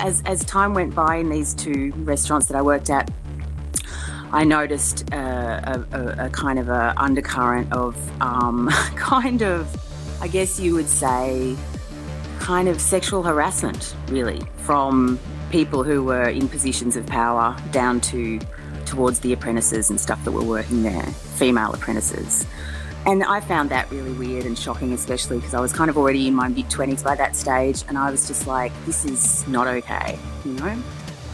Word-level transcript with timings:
as 0.00 0.22
as 0.26 0.44
time 0.44 0.74
went 0.74 0.94
by 0.94 1.16
in 1.16 1.28
these 1.28 1.54
two 1.54 1.92
restaurants 1.98 2.46
that 2.46 2.56
I 2.56 2.62
worked 2.62 2.90
at, 2.90 3.10
I 4.32 4.44
noticed 4.44 5.12
uh, 5.12 5.16
a, 5.16 5.86
a, 5.92 6.26
a, 6.26 6.30
kind 6.30 6.58
of 6.58 6.68
a 6.68 6.94
undercurrent 6.96 7.72
of 7.72 7.96
um, 8.22 8.68
kind 8.96 9.42
of, 9.42 9.68
I 10.20 10.28
guess 10.28 10.60
you 10.60 10.74
would 10.74 10.88
say, 10.88 11.56
kind 12.38 12.68
of 12.68 12.80
sexual 12.80 13.22
harassment, 13.22 13.94
really, 14.08 14.40
from 14.58 15.18
people 15.50 15.82
who 15.82 16.04
were 16.04 16.28
in 16.28 16.48
positions 16.48 16.96
of 16.96 17.06
power 17.06 17.56
down 17.72 18.00
to 18.00 18.38
towards 18.86 19.20
the 19.20 19.32
apprentices 19.32 19.90
and 19.90 20.00
stuff 20.00 20.22
that 20.24 20.32
were 20.32 20.44
working 20.44 20.82
there, 20.82 21.02
female 21.02 21.72
apprentices. 21.72 22.46
And 23.06 23.24
I 23.24 23.40
found 23.40 23.70
that 23.70 23.90
really 23.90 24.12
weird 24.12 24.44
and 24.44 24.58
shocking, 24.58 24.92
especially 24.92 25.38
because 25.38 25.54
I 25.54 25.60
was 25.60 25.72
kind 25.72 25.88
of 25.88 25.96
already 25.96 26.28
in 26.28 26.34
my 26.34 26.48
mid 26.48 26.66
20s 26.66 27.02
by 27.02 27.14
that 27.16 27.34
stage. 27.34 27.82
And 27.88 27.96
I 27.96 28.10
was 28.10 28.26
just 28.26 28.46
like, 28.46 28.72
this 28.84 29.04
is 29.04 29.46
not 29.48 29.66
okay, 29.66 30.18
you 30.44 30.52
know? 30.52 30.82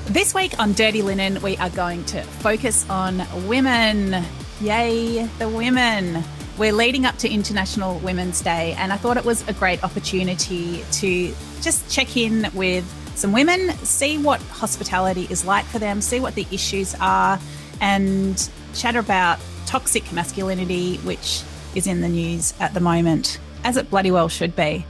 This 0.07 0.33
week 0.35 0.59
on 0.61 0.73
Dirty 0.73 1.03
Linen, 1.03 1.43
we 1.43 1.57
are 1.57 1.71
going 1.71 2.05
to 2.07 2.23
focus 2.23 2.89
on 2.89 3.23
women. 3.49 4.25
Yay, 4.61 5.27
the 5.39 5.49
women. 5.49 6.23
We're 6.57 6.73
leading 6.73 7.05
up 7.05 7.19
to 7.19 7.29
International 7.29 7.99
Women's 7.99 8.41
Day, 8.41 8.75
and 8.79 8.93
I 8.93 8.97
thought 8.97 9.17
it 9.19 9.25
was 9.25 9.47
a 9.47 9.53
great 9.53 9.83
opportunity 9.85 10.85
to 10.93 11.35
just 11.61 11.91
check 11.91 12.17
in 12.17 12.49
with 12.55 12.85
some 13.17 13.33
women, 13.33 13.73
see 13.79 14.17
what 14.17 14.41
hospitality 14.43 15.27
is 15.29 15.45
like 15.45 15.65
for 15.67 15.79
them, 15.79 16.01
see 16.01 16.21
what 16.21 16.35
the 16.35 16.47
issues 16.53 16.95
are, 17.01 17.39
and 17.81 18.49
chat 18.73 18.97
about 18.97 19.39
toxic 19.67 20.11
masculinity, 20.13 20.97
which 20.99 21.43
is 21.77 21.87
in 21.87 22.01
the 22.01 22.09
news 22.09 22.55
at 22.59 22.75
the 22.75 22.81
moment, 22.81 23.39
as 23.63 23.77
it 23.77 23.91
bloody 23.91 24.11
well 24.11 24.29
should 24.29 24.57
be. 24.57 24.85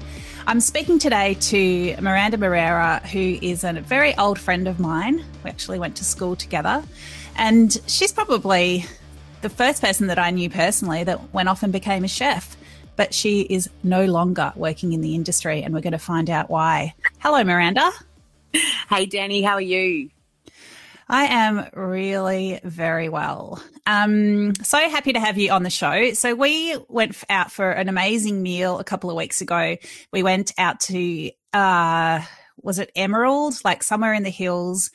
I'm 0.46 0.60
speaking 0.60 1.00
today 1.00 1.34
to 1.34 1.96
Miranda 2.00 2.38
Moreira, 2.38 3.00
who 3.12 3.36
is 3.42 3.64
a 3.64 3.72
very 3.72 4.16
old 4.16 4.38
friend 4.38 4.68
of 4.68 4.78
mine. 4.78 5.24
We 5.42 5.50
actually 5.50 5.80
went 5.80 5.96
to 5.96 6.04
school 6.04 6.36
together. 6.36 6.84
And 7.34 7.77
she's 7.88 8.12
probably 8.12 8.86
the 9.42 9.48
first 9.48 9.83
person 9.83 10.06
that 10.06 10.20
I 10.20 10.30
knew 10.30 10.48
personally 10.48 11.02
that 11.02 11.34
went 11.34 11.48
off 11.48 11.64
and 11.64 11.72
became 11.72 12.05
a 12.05 12.08
chef. 12.08 12.56
But 12.94 13.12
she 13.12 13.41
is 13.41 13.68
no 13.83 14.05
longer 14.05 14.52
working 14.55 14.92
in 14.92 15.00
the 15.00 15.16
industry, 15.16 15.62
and 15.64 15.74
we're 15.74 15.80
going 15.80 15.92
to 15.92 15.98
find 15.98 16.30
out 16.30 16.48
why. 16.48 16.94
Hello, 17.18 17.42
Miranda. 17.42 17.91
Hey, 18.52 19.06
Dani, 19.06 19.44
how 19.44 19.55
are 19.55 19.61
you? 19.61 20.11
I 21.08 21.26
am 21.26 21.68
really 21.72 22.60
very 22.64 23.08
well. 23.08 23.62
Um, 23.86 24.54
so 24.56 24.78
happy 24.78 25.12
to 25.12 25.20
have 25.20 25.38
you 25.38 25.52
on 25.52 25.62
the 25.62 25.70
show. 25.70 26.12
So 26.14 26.34
we 26.34 26.76
went 26.88 27.16
out 27.30 27.52
for 27.52 27.70
an 27.70 27.88
amazing 27.88 28.42
meal 28.42 28.78
a 28.78 28.84
couple 28.84 29.10
of 29.10 29.16
weeks 29.16 29.40
ago. 29.40 29.77
We 30.12 30.22
went 30.24 30.52
out 30.58 30.80
to, 30.80 31.30
uh, 31.52 32.22
was 32.60 32.80
it 32.80 32.90
Emerald, 32.96 33.54
like 33.64 33.84
somewhere 33.84 34.14
in 34.14 34.24
the 34.24 34.30
hills. 34.30 34.90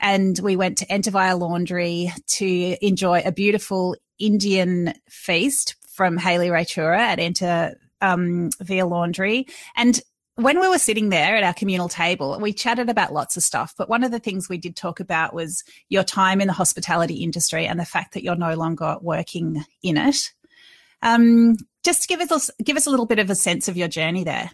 And 0.00 0.38
we 0.38 0.56
went 0.56 0.78
to 0.78 0.92
Enter 0.92 1.10
Via 1.10 1.36
Laundry 1.36 2.12
to 2.26 2.76
enjoy 2.86 3.22
a 3.24 3.32
beautiful 3.32 3.96
Indian 4.18 4.92
feast 5.08 5.76
from 5.88 6.18
Helly 6.18 6.48
Raichura 6.48 6.98
at 6.98 7.18
Enter 7.18 7.76
um, 8.02 8.50
Via 8.60 8.84
Laundry. 8.84 9.46
And 9.76 9.98
when 10.36 10.60
we 10.60 10.68
were 10.68 10.78
sitting 10.78 11.10
there 11.10 11.36
at 11.36 11.44
our 11.44 11.54
communal 11.54 11.88
table, 11.88 12.38
we 12.40 12.52
chatted 12.52 12.88
about 12.88 13.12
lots 13.12 13.36
of 13.36 13.42
stuff. 13.42 13.74
But 13.76 13.88
one 13.88 14.02
of 14.02 14.10
the 14.10 14.18
things 14.18 14.48
we 14.48 14.58
did 14.58 14.74
talk 14.74 14.98
about 14.98 15.32
was 15.32 15.62
your 15.88 16.02
time 16.02 16.40
in 16.40 16.48
the 16.48 16.52
hospitality 16.52 17.22
industry 17.22 17.66
and 17.66 17.78
the 17.78 17.84
fact 17.84 18.14
that 18.14 18.24
you're 18.24 18.34
no 18.34 18.54
longer 18.54 18.96
working 19.00 19.64
in 19.82 19.96
it. 19.96 20.32
Um, 21.02 21.56
just 21.84 22.08
give 22.08 22.20
us 22.20 22.50
give 22.62 22.76
us 22.76 22.86
a 22.86 22.90
little 22.90 23.06
bit 23.06 23.18
of 23.18 23.30
a 23.30 23.34
sense 23.34 23.68
of 23.68 23.76
your 23.76 23.88
journey 23.88 24.24
there. 24.24 24.50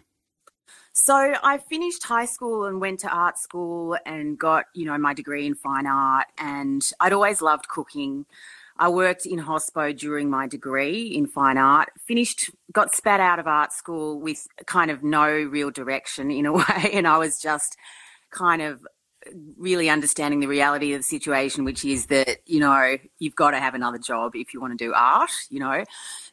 So 0.93 1.15
I 1.15 1.57
finished 1.57 2.03
high 2.03 2.25
school 2.25 2.65
and 2.65 2.81
went 2.81 2.99
to 2.99 3.09
art 3.09 3.39
school 3.39 3.97
and 4.05 4.37
got 4.37 4.65
you 4.75 4.85
know 4.85 4.97
my 4.97 5.13
degree 5.13 5.47
in 5.47 5.55
fine 5.55 5.87
art. 5.87 6.27
And 6.37 6.87
I'd 6.99 7.13
always 7.13 7.41
loved 7.41 7.69
cooking. 7.69 8.25
I 8.77 8.89
worked 8.89 9.25
in 9.25 9.39
hospo 9.39 9.97
during 9.97 10.29
my 10.29 10.47
degree 10.47 11.07
in 11.07 11.27
fine 11.27 11.57
art, 11.57 11.89
finished, 12.05 12.49
got 12.71 12.95
spat 12.95 13.19
out 13.19 13.39
of 13.39 13.47
art 13.47 13.73
school 13.73 14.19
with 14.19 14.47
kind 14.65 14.91
of 14.91 15.03
no 15.03 15.27
real 15.27 15.71
direction 15.71 16.31
in 16.31 16.45
a 16.45 16.53
way. 16.61 16.89
And 16.93 17.07
I 17.07 17.17
was 17.17 17.39
just 17.39 17.77
kind 18.31 18.61
of 18.61 18.85
really 19.57 19.89
understanding 19.89 20.39
the 20.39 20.47
reality 20.47 20.93
of 20.93 20.99
the 20.99 21.03
situation, 21.03 21.63
which 21.63 21.85
is 21.85 22.07
that, 22.07 22.37
you 22.47 22.59
know, 22.59 22.97
you've 23.19 23.35
got 23.35 23.51
to 23.51 23.59
have 23.59 23.75
another 23.75 23.99
job 23.99 24.35
if 24.35 24.53
you 24.53 24.59
want 24.59 24.77
to 24.77 24.83
do 24.83 24.93
art, 24.93 25.31
you 25.49 25.59
know. 25.59 25.83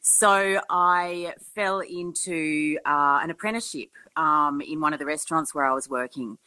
So 0.00 0.60
I 0.70 1.34
fell 1.54 1.80
into 1.80 2.78
uh, 2.86 3.20
an 3.22 3.30
apprenticeship 3.30 3.90
um, 4.16 4.60
in 4.60 4.80
one 4.80 4.92
of 4.92 4.98
the 4.98 5.06
restaurants 5.06 5.54
where 5.54 5.64
I 5.64 5.74
was 5.74 5.88
working 5.88 6.38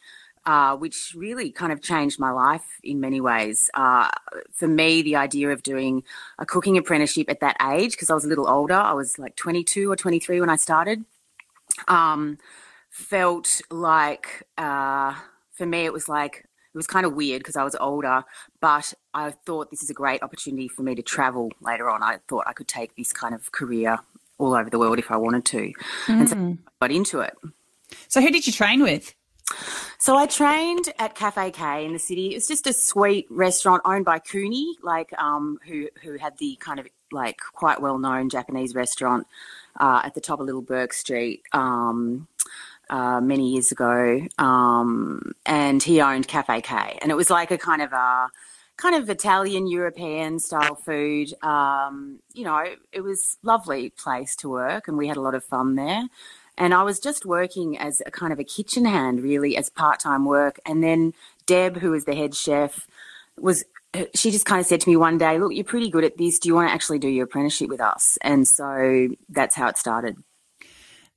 uh, 0.44 0.76
which 0.76 1.14
really 1.16 1.50
kind 1.50 1.72
of 1.72 1.80
changed 1.80 2.18
my 2.18 2.30
life 2.30 2.80
in 2.82 3.00
many 3.00 3.20
ways. 3.20 3.70
Uh, 3.74 4.08
for 4.52 4.68
me, 4.68 5.02
the 5.02 5.16
idea 5.16 5.50
of 5.50 5.62
doing 5.62 6.02
a 6.38 6.46
cooking 6.46 6.76
apprenticeship 6.76 7.30
at 7.30 7.40
that 7.40 7.56
age, 7.72 7.92
because 7.92 8.10
I 8.10 8.14
was 8.14 8.24
a 8.24 8.28
little 8.28 8.48
older, 8.48 8.74
I 8.74 8.92
was 8.92 9.18
like 9.18 9.36
22 9.36 9.90
or 9.90 9.96
23 9.96 10.40
when 10.40 10.50
I 10.50 10.56
started, 10.56 11.04
um, 11.88 12.38
felt 12.90 13.60
like, 13.70 14.42
uh, 14.58 15.14
for 15.52 15.66
me, 15.66 15.84
it 15.84 15.92
was 15.92 16.08
like, 16.08 16.48
it 16.74 16.78
was 16.78 16.86
kind 16.86 17.04
of 17.04 17.14
weird 17.14 17.40
because 17.40 17.56
I 17.56 17.64
was 17.64 17.76
older, 17.76 18.24
but 18.60 18.94
I 19.12 19.30
thought 19.30 19.70
this 19.70 19.82
is 19.82 19.90
a 19.90 19.94
great 19.94 20.22
opportunity 20.22 20.68
for 20.68 20.82
me 20.82 20.94
to 20.94 21.02
travel 21.02 21.50
later 21.60 21.90
on. 21.90 22.02
I 22.02 22.18
thought 22.28 22.44
I 22.46 22.54
could 22.54 22.68
take 22.68 22.96
this 22.96 23.12
kind 23.12 23.34
of 23.34 23.52
career 23.52 23.98
all 24.38 24.54
over 24.54 24.70
the 24.70 24.78
world 24.78 24.98
if 24.98 25.10
I 25.10 25.16
wanted 25.16 25.44
to. 25.46 25.72
Mm. 26.06 26.08
And 26.08 26.28
so 26.28 26.36
mm. 26.36 26.58
I 26.66 26.86
got 26.86 26.90
into 26.90 27.20
it. 27.20 27.34
So, 28.08 28.22
who 28.22 28.30
did 28.30 28.46
you 28.46 28.52
train 28.54 28.82
with? 28.82 29.14
So 29.98 30.16
I 30.16 30.26
trained 30.26 30.92
at 30.98 31.14
Cafe 31.14 31.52
K 31.52 31.84
in 31.84 31.92
the 31.92 31.98
city. 31.98 32.34
It's 32.34 32.48
just 32.48 32.66
a 32.66 32.72
sweet 32.72 33.26
restaurant 33.30 33.82
owned 33.84 34.04
by 34.04 34.18
Kuni, 34.18 34.76
like 34.82 35.12
um, 35.18 35.58
who 35.66 35.88
who 36.02 36.16
had 36.16 36.38
the 36.38 36.56
kind 36.60 36.80
of 36.80 36.86
like 37.12 37.38
quite 37.52 37.80
well 37.80 37.98
known 37.98 38.28
Japanese 38.28 38.74
restaurant 38.74 39.26
uh, 39.78 40.02
at 40.04 40.14
the 40.14 40.20
top 40.20 40.40
of 40.40 40.46
Little 40.46 40.62
Bourke 40.62 40.92
Street. 40.92 41.42
Um, 41.52 42.28
uh, 42.90 43.22
many 43.22 43.52
years 43.52 43.72
ago, 43.72 44.20
um, 44.36 45.32
and 45.46 45.82
he 45.82 46.02
owned 46.02 46.28
Cafe 46.28 46.60
K, 46.60 46.98
and 47.00 47.10
it 47.10 47.14
was 47.14 47.30
like 47.30 47.50
a 47.50 47.56
kind 47.56 47.80
of 47.80 47.92
a 47.92 48.28
kind 48.76 48.94
of 48.94 49.08
Italian 49.08 49.66
European 49.66 50.38
style 50.38 50.74
food. 50.74 51.32
Um, 51.42 52.18
you 52.34 52.44
know, 52.44 52.64
it 52.92 53.00
was 53.00 53.38
lovely 53.42 53.90
place 53.90 54.36
to 54.36 54.50
work, 54.50 54.88
and 54.88 54.98
we 54.98 55.08
had 55.08 55.16
a 55.16 55.22
lot 55.22 55.34
of 55.34 55.44
fun 55.44 55.74
there. 55.76 56.04
And 56.58 56.74
I 56.74 56.82
was 56.82 57.00
just 57.00 57.24
working 57.24 57.78
as 57.78 58.02
a 58.04 58.10
kind 58.10 58.32
of 58.32 58.38
a 58.38 58.44
kitchen 58.44 58.84
hand, 58.84 59.22
really, 59.22 59.56
as 59.56 59.70
part 59.70 60.00
time 60.00 60.24
work. 60.24 60.60
And 60.66 60.82
then 60.82 61.12
Deb, 61.46 61.76
who 61.76 61.90
was 61.92 62.04
the 62.04 62.14
head 62.14 62.34
chef, 62.34 62.86
was 63.38 63.64
she 64.14 64.30
just 64.30 64.46
kind 64.46 64.60
of 64.60 64.66
said 64.66 64.80
to 64.80 64.88
me 64.88 64.96
one 64.96 65.18
day, 65.18 65.38
Look, 65.38 65.54
you're 65.54 65.64
pretty 65.64 65.90
good 65.90 66.04
at 66.04 66.16
this. 66.16 66.38
Do 66.38 66.48
you 66.48 66.54
want 66.54 66.68
to 66.68 66.74
actually 66.74 66.98
do 66.98 67.08
your 67.08 67.24
apprenticeship 67.24 67.68
with 67.68 67.80
us? 67.80 68.18
And 68.22 68.46
so 68.46 69.08
that's 69.28 69.54
how 69.54 69.68
it 69.68 69.78
started. 69.78 70.16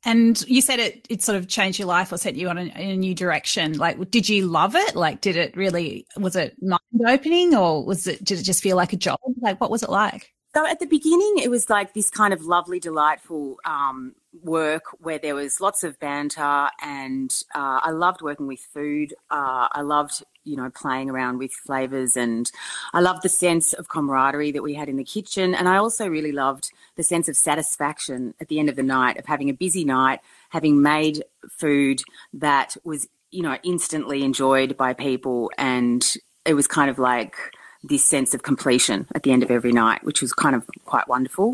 And 0.07 0.47
you 0.47 0.61
said 0.61 0.79
it, 0.79 1.07
it 1.09 1.23
sort 1.23 1.35
of 1.35 1.47
changed 1.47 1.79
your 1.79 1.87
life 1.87 2.11
or 2.11 2.17
set 2.17 2.35
you 2.35 2.47
on 2.47 2.59
a, 2.59 2.71
a 2.75 2.95
new 2.95 3.15
direction. 3.15 3.73
Like, 3.73 4.11
did 4.11 4.29
you 4.29 4.45
love 4.45 4.75
it? 4.75 4.95
Like, 4.95 5.19
did 5.19 5.35
it 5.35 5.57
really, 5.57 6.05
was 6.15 6.35
it 6.35 6.55
mind 6.61 6.79
opening 7.07 7.55
or 7.55 7.83
was 7.83 8.05
it, 8.05 8.23
did 8.23 8.39
it 8.39 8.43
just 8.43 8.61
feel 8.61 8.77
like 8.77 8.93
a 8.93 8.97
job? 8.97 9.19
Like, 9.41 9.59
what 9.59 9.71
was 9.71 9.81
it 9.81 9.89
like? 9.89 10.31
So 10.55 10.65
at 10.65 10.79
the 10.79 10.85
beginning, 10.85 11.39
it 11.39 11.49
was 11.49 11.71
like 11.71 11.93
this 11.93 12.11
kind 12.11 12.33
of 12.33 12.43
lovely, 12.43 12.79
delightful 12.79 13.57
um, 13.65 14.13
work 14.43 14.83
where 14.99 15.19
there 15.19 15.35
was 15.35 15.61
lots 15.61 15.83
of 15.83 15.99
banter, 15.99 16.69
and 16.81 17.31
uh, 17.53 17.79
I 17.83 17.91
loved 17.91 18.21
working 18.21 18.47
with 18.47 18.59
food. 18.59 19.13
Uh, 19.29 19.67
I 19.71 19.81
loved, 19.81 20.23
you 20.43 20.55
know, 20.55 20.69
playing 20.69 21.09
around 21.09 21.37
with 21.37 21.51
flavors, 21.51 22.17
and 22.17 22.51
I 22.93 23.01
loved 23.01 23.23
the 23.23 23.29
sense 23.29 23.73
of 23.73 23.89
camaraderie 23.89 24.51
that 24.51 24.63
we 24.63 24.73
had 24.73 24.89
in 24.89 24.97
the 24.97 25.03
kitchen. 25.03 25.55
And 25.55 25.67
I 25.67 25.77
also 25.77 26.07
really 26.07 26.31
loved 26.31 26.71
the 26.95 27.03
sense 27.03 27.27
of 27.27 27.35
satisfaction 27.35 28.33
at 28.39 28.47
the 28.47 28.59
end 28.59 28.69
of 28.69 28.75
the 28.75 28.83
night 28.83 29.17
of 29.17 29.25
having 29.25 29.49
a 29.49 29.53
busy 29.53 29.85
night, 29.85 30.19
having 30.49 30.81
made 30.81 31.23
food 31.49 32.01
that 32.33 32.75
was, 32.83 33.07
you 33.31 33.41
know, 33.41 33.57
instantly 33.63 34.23
enjoyed 34.23 34.77
by 34.77 34.93
people, 34.93 35.51
and 35.57 36.15
it 36.45 36.53
was 36.53 36.67
kind 36.67 36.89
of 36.89 36.99
like 36.99 37.35
this 37.83 38.03
sense 38.03 38.33
of 38.33 38.43
completion 38.43 39.07
at 39.13 39.23
the 39.23 39.31
end 39.31 39.43
of 39.43 39.51
every 39.51 39.71
night, 39.71 40.03
which 40.03 40.21
was 40.21 40.33
kind 40.33 40.55
of 40.55 40.63
quite 40.85 41.07
wonderful. 41.07 41.53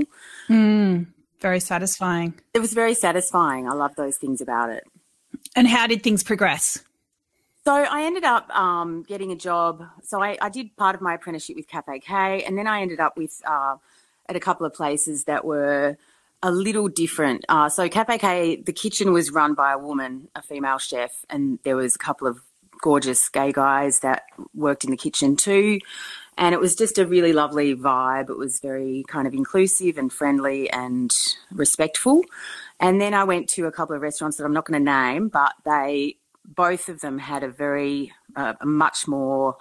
Mm. 0.49 1.07
Very 1.41 1.59
satisfying. 1.59 2.35
It 2.53 2.59
was 2.59 2.73
very 2.73 2.93
satisfying. 2.93 3.67
I 3.67 3.73
love 3.73 3.95
those 3.95 4.17
things 4.17 4.41
about 4.41 4.69
it. 4.69 4.85
And 5.55 5.67
how 5.67 5.87
did 5.87 6.03
things 6.03 6.23
progress? 6.23 6.83
So 7.63 7.73
I 7.73 8.03
ended 8.03 8.23
up 8.23 8.49
um, 8.55 9.03
getting 9.03 9.31
a 9.31 9.35
job. 9.35 9.85
So 10.03 10.21
I, 10.21 10.37
I, 10.41 10.49
did 10.49 10.75
part 10.77 10.95
of 10.95 11.01
my 11.01 11.13
apprenticeship 11.13 11.55
with 11.55 11.67
Cafe 11.67 11.99
K, 11.99 12.43
and 12.43 12.57
then 12.57 12.65
I 12.65 12.81
ended 12.81 12.99
up 12.99 13.17
with 13.17 13.39
uh, 13.45 13.75
at 14.27 14.35
a 14.35 14.39
couple 14.39 14.65
of 14.65 14.73
places 14.73 15.25
that 15.25 15.45
were 15.45 15.97
a 16.41 16.51
little 16.51 16.87
different. 16.87 17.45
Uh, 17.49 17.69
so 17.69 17.87
Cafe 17.87 18.17
K, 18.17 18.55
the 18.55 18.73
kitchen 18.73 19.13
was 19.13 19.31
run 19.31 19.53
by 19.53 19.73
a 19.73 19.77
woman, 19.77 20.27
a 20.35 20.41
female 20.41 20.79
chef, 20.79 21.23
and 21.29 21.59
there 21.63 21.75
was 21.75 21.95
a 21.95 21.99
couple 21.99 22.27
of 22.27 22.39
gorgeous 22.81 23.29
gay 23.29 23.51
guys 23.51 23.99
that 23.99 24.23
worked 24.55 24.83
in 24.83 24.89
the 24.89 24.97
kitchen 24.97 25.35
too. 25.35 25.79
And 26.41 26.55
it 26.55 26.59
was 26.59 26.75
just 26.75 26.97
a 26.97 27.05
really 27.05 27.33
lovely 27.33 27.75
vibe. 27.75 28.31
It 28.31 28.37
was 28.37 28.59
very 28.59 29.05
kind 29.07 29.27
of 29.27 29.33
inclusive 29.35 29.99
and 29.99 30.11
friendly 30.11 30.67
and 30.71 31.15
respectful. 31.51 32.23
And 32.79 32.99
then 32.99 33.13
I 33.13 33.23
went 33.25 33.47
to 33.49 33.67
a 33.67 33.71
couple 33.71 33.95
of 33.95 34.01
restaurants 34.01 34.37
that 34.37 34.45
I'm 34.45 34.51
not 34.51 34.65
going 34.65 34.83
to 34.83 34.91
name, 34.91 35.29
but 35.29 35.53
they 35.65 36.17
both 36.43 36.89
of 36.89 36.99
them 37.01 37.19
had 37.19 37.43
a 37.43 37.47
very 37.47 38.11
a 38.35 38.57
much 38.65 39.07
more 39.07 39.55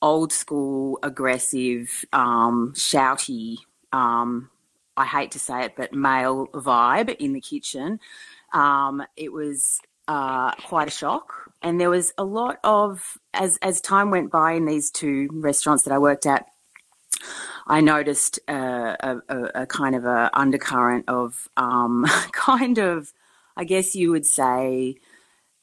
old 0.00 0.32
school, 0.32 1.00
aggressive, 1.02 2.04
um, 2.12 2.72
shouty, 2.76 3.56
um, 3.92 4.48
I 4.96 5.06
hate 5.06 5.32
to 5.32 5.40
say 5.40 5.64
it, 5.64 5.72
but 5.76 5.92
male 5.92 6.46
vibe 6.48 7.16
in 7.16 7.32
the 7.32 7.40
kitchen. 7.40 7.98
Um, 8.52 9.02
it 9.16 9.32
was 9.32 9.80
uh, 10.06 10.52
quite 10.52 10.86
a 10.86 10.92
shock. 10.92 11.41
And 11.62 11.80
there 11.80 11.90
was 11.90 12.12
a 12.18 12.24
lot 12.24 12.58
of, 12.64 13.18
as, 13.32 13.58
as 13.62 13.80
time 13.80 14.10
went 14.10 14.30
by 14.30 14.52
in 14.52 14.66
these 14.66 14.90
two 14.90 15.28
restaurants 15.32 15.84
that 15.84 15.92
I 15.92 15.98
worked 15.98 16.26
at, 16.26 16.46
I 17.66 17.80
noticed 17.80 18.40
uh, 18.48 18.96
a, 19.00 19.16
a, 19.28 19.62
a, 19.62 19.66
kind 19.66 19.94
of 19.94 20.04
a 20.04 20.30
undercurrent 20.34 21.04
of 21.08 21.48
um, 21.56 22.04
kind 22.32 22.78
of, 22.78 23.12
I 23.56 23.64
guess 23.64 23.94
you 23.94 24.10
would 24.10 24.26
say, 24.26 24.96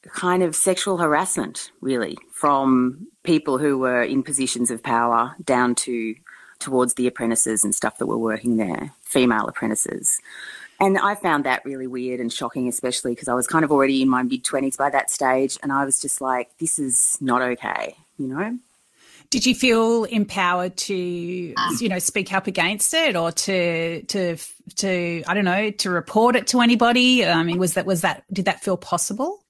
kind 0.08 0.42
of 0.42 0.56
sexual 0.56 0.96
harassment, 0.96 1.70
really, 1.80 2.16
from 2.32 3.08
people 3.22 3.58
who 3.58 3.78
were 3.78 4.02
in 4.02 4.22
positions 4.22 4.70
of 4.70 4.82
power 4.82 5.36
down 5.44 5.74
to 5.74 6.14
towards 6.58 6.94
the 6.94 7.06
apprentices 7.06 7.64
and 7.64 7.74
stuff 7.74 7.98
that 7.98 8.06
were 8.06 8.18
working 8.18 8.56
there, 8.56 8.92
female 9.02 9.46
apprentices. 9.46 10.20
And 10.80 10.96
I 10.96 11.14
found 11.14 11.44
that 11.44 11.62
really 11.66 11.86
weird 11.86 12.20
and 12.20 12.32
shocking, 12.32 12.66
especially 12.66 13.12
because 13.12 13.28
I 13.28 13.34
was 13.34 13.46
kind 13.46 13.64
of 13.64 13.70
already 13.70 14.00
in 14.00 14.08
my 14.08 14.22
mid 14.22 14.44
20s 14.44 14.78
by 14.78 14.88
that 14.90 15.10
stage. 15.10 15.58
And 15.62 15.72
I 15.72 15.84
was 15.84 16.00
just 16.00 16.22
like, 16.22 16.56
this 16.58 16.78
is 16.78 17.18
not 17.20 17.42
okay, 17.42 17.96
you 18.18 18.26
know? 18.26 18.58
Did 19.28 19.46
you 19.46 19.54
feel 19.54 20.04
empowered 20.04 20.76
to, 20.78 20.94
you 20.94 21.88
know, 21.88 22.00
speak 22.00 22.32
up 22.32 22.48
against 22.48 22.92
it, 22.94 23.14
or 23.14 23.30
to, 23.30 24.02
to, 24.02 24.36
to, 24.76 25.22
I 25.28 25.34
don't 25.34 25.44
know, 25.44 25.70
to 25.70 25.90
report 25.90 26.34
it 26.34 26.48
to 26.48 26.60
anybody? 26.60 27.24
I 27.24 27.44
mean, 27.44 27.58
was 27.58 27.74
that 27.74 27.86
was 27.86 28.00
that 28.00 28.24
did 28.32 28.46
that 28.46 28.60
feel 28.64 28.76
possible? 28.76 29.44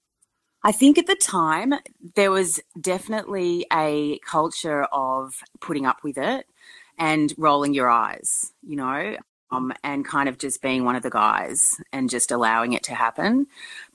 I 0.63 0.73
think 0.73 0.99
at 0.99 1.07
the 1.07 1.17
time 1.17 1.73
there 2.15 2.31
was 2.31 2.61
definitely 2.79 3.67
a 3.73 4.19
culture 4.19 4.85
of 4.85 5.35
putting 5.61 5.87
up 5.87 6.05
with 6.05 6.19
it 6.19 6.45
and 6.99 7.33
rolling 7.39 7.73
your 7.73 7.89
eyes, 7.89 8.53
you 8.63 8.77
know, 8.77 9.17
um, 9.51 9.73
and 9.83 10.05
kind 10.05 10.29
of 10.29 10.39
just 10.39 10.63
being 10.63 10.85
one 10.85 10.97
of 10.97 11.03
the 11.03 11.11
guys 11.11 11.81
and 11.93 12.11
just 12.11 12.31
allowing 12.31 12.73
it 12.73 12.83
to 12.85 12.95
happen. 12.95 13.47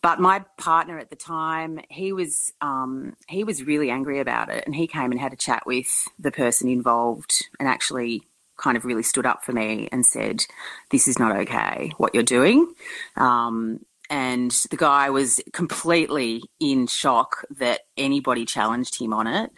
But 0.01 0.19
my 0.19 0.39
partner 0.57 0.99
at 0.99 1.09
the 1.09 1.15
time, 1.15 1.79
he 1.89 2.13
was 2.13 2.53
um, 2.61 3.15
he 3.27 3.43
was 3.43 3.63
really 3.63 3.89
angry 3.89 4.19
about 4.19 4.49
it, 4.49 4.63
and 4.65 4.75
he 4.75 4.87
came 4.87 5.11
and 5.11 5.19
had 5.19 5.33
a 5.33 5.37
chat 5.37 5.63
with 5.65 6.07
the 6.19 6.31
person 6.31 6.69
involved, 6.69 7.47
and 7.59 7.67
actually 7.67 8.23
kind 8.57 8.77
of 8.77 8.85
really 8.85 9.03
stood 9.03 9.25
up 9.25 9.43
for 9.43 9.53
me 9.53 9.89
and 9.91 10.05
said, 10.05 10.45
"This 10.91 11.07
is 11.07 11.19
not 11.19 11.35
okay. 11.35 11.91
What 11.97 12.13
you're 12.13 12.23
doing." 12.23 12.73
Um, 13.15 13.85
and 14.09 14.51
the 14.69 14.77
guy 14.77 15.09
was 15.09 15.41
completely 15.51 16.43
in 16.59 16.85
shock 16.85 17.43
that 17.57 17.81
anybody 17.97 18.45
challenged 18.45 18.99
him 18.99 19.13
on 19.13 19.25
it 19.25 19.51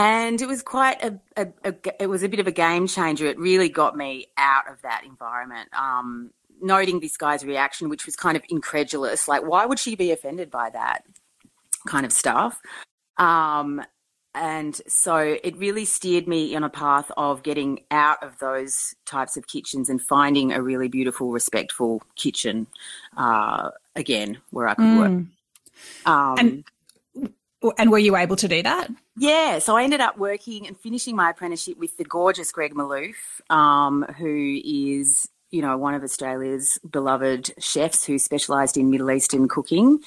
and 0.00 0.40
it 0.40 0.46
was 0.46 0.62
quite 0.62 1.04
a, 1.04 1.20
a, 1.36 1.48
a, 1.62 1.74
it 2.02 2.06
was 2.06 2.22
a 2.22 2.28
bit 2.28 2.40
of 2.40 2.46
a 2.46 2.52
game 2.52 2.86
changer. 2.86 3.26
It 3.26 3.38
really 3.38 3.68
got 3.68 3.98
me 3.98 4.28
out 4.38 4.66
of 4.70 4.80
that 4.80 5.02
environment. 5.04 5.68
Um, 5.74 6.30
noting 6.62 7.00
this 7.00 7.16
guy's 7.16 7.42
reaction 7.42 7.88
which 7.88 8.04
was 8.04 8.14
kind 8.14 8.36
of 8.36 8.42
incredulous 8.50 9.26
like 9.26 9.42
why 9.42 9.64
would 9.64 9.78
she 9.78 9.96
be 9.96 10.12
offended 10.12 10.50
by 10.50 10.70
that 10.70 11.04
kind 11.86 12.06
of 12.06 12.12
stuff? 12.12 12.60
Um, 13.16 13.82
and 14.34 14.80
so 14.86 15.38
it 15.42 15.56
really 15.56 15.84
steered 15.84 16.28
me 16.28 16.54
on 16.54 16.62
a 16.62 16.70
path 16.70 17.10
of 17.16 17.42
getting 17.42 17.80
out 17.90 18.22
of 18.22 18.38
those 18.38 18.94
types 19.04 19.36
of 19.36 19.46
kitchens 19.46 19.90
and 19.90 20.00
finding 20.00 20.52
a 20.52 20.62
really 20.62 20.88
beautiful 20.88 21.30
respectful 21.30 22.02
kitchen 22.16 22.66
uh, 23.16 23.70
again 23.96 24.38
where 24.50 24.68
i 24.68 24.74
could 24.74 24.84
mm. 24.84 24.98
work 24.98 25.26
um, 26.06 26.38
and 26.38 26.64
and 27.78 27.90
were 27.90 27.98
you 27.98 28.16
able 28.16 28.36
to 28.36 28.48
do 28.48 28.62
that? 28.62 28.88
Yeah, 29.16 29.58
so 29.58 29.76
I 29.76 29.82
ended 29.82 30.00
up 30.00 30.16
working 30.16 30.66
and 30.66 30.78
finishing 30.78 31.14
my 31.16 31.30
apprenticeship 31.30 31.78
with 31.78 31.96
the 31.96 32.04
gorgeous 32.04 32.52
Greg 32.52 32.74
Malouf, 32.74 33.14
um, 33.50 34.04
who 34.18 34.60
is, 34.64 35.28
you 35.50 35.60
know, 35.60 35.76
one 35.76 35.94
of 35.94 36.02
Australia's 36.02 36.78
beloved 36.88 37.52
chefs 37.58 38.04
who 38.04 38.18
specialised 38.18 38.76
in 38.76 38.90
Middle 38.90 39.10
Eastern 39.10 39.48
cooking. 39.48 40.00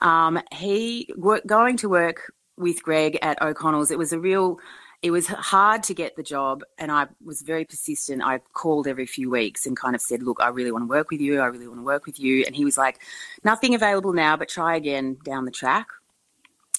Um, 0.00 0.40
he 0.52 1.12
going 1.46 1.76
to 1.78 1.88
work 1.88 2.32
with 2.56 2.82
Greg 2.82 3.18
at 3.22 3.40
O'Connell's. 3.42 3.90
It 3.90 3.98
was 3.98 4.12
a 4.12 4.20
real. 4.20 4.58
It 5.02 5.10
was 5.10 5.26
hard 5.26 5.82
to 5.84 5.94
get 5.94 6.16
the 6.16 6.22
job, 6.22 6.62
and 6.78 6.90
I 6.90 7.08
was 7.22 7.42
very 7.42 7.66
persistent. 7.66 8.22
I 8.24 8.38
called 8.54 8.86
every 8.86 9.04
few 9.04 9.30
weeks 9.30 9.66
and 9.66 9.76
kind 9.76 9.94
of 9.94 10.00
said, 10.00 10.22
"Look, 10.22 10.40
I 10.40 10.48
really 10.48 10.72
want 10.72 10.84
to 10.84 10.88
work 10.88 11.10
with 11.10 11.20
you. 11.20 11.40
I 11.40 11.46
really 11.46 11.66
want 11.68 11.80
to 11.80 11.84
work 11.84 12.06
with 12.06 12.18
you." 12.18 12.44
And 12.46 12.54
he 12.54 12.64
was 12.64 12.78
like, 12.78 13.00
"Nothing 13.42 13.74
available 13.74 14.12
now, 14.12 14.36
but 14.36 14.48
try 14.48 14.76
again 14.76 15.18
down 15.24 15.44
the 15.44 15.50
track." 15.50 15.88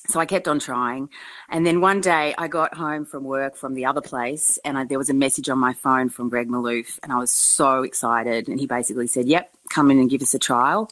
So 0.07 0.19
I 0.19 0.25
kept 0.25 0.48
on 0.48 0.60
trying. 0.60 1.10
And 1.50 1.66
then 1.66 1.81
one 1.81 2.02
day 2.02 2.36
I 2.38 2.48
got 2.48 2.75
home 2.75 3.06
from 3.06 3.24
work 3.24 3.56
from 3.56 3.74
the 3.74 3.86
other 3.86 4.02
place 4.02 4.60
and 4.63 4.78
I, 4.78 4.84
there 4.84 5.00
was 5.00 5.10
a 5.10 5.13
message 5.13 5.50
on 5.50 5.57
my 5.57 5.74
phone 5.74 6.10
from 6.10 6.30
Greg 6.30 6.48
Malouf 6.48 7.00
and 7.04 7.12
I 7.12 7.18
was 7.18 7.31
so 7.31 7.84
excited. 7.84 8.48
And 8.48 8.60
he 8.60 8.68
basically 8.68 9.07
said, 9.07 9.28
Yep, 9.28 9.52
come 9.69 9.92
in 9.92 10.00
and 10.00 10.10
give 10.10 10.22
us 10.22 10.34
a 10.34 10.40
trial. 10.40 10.92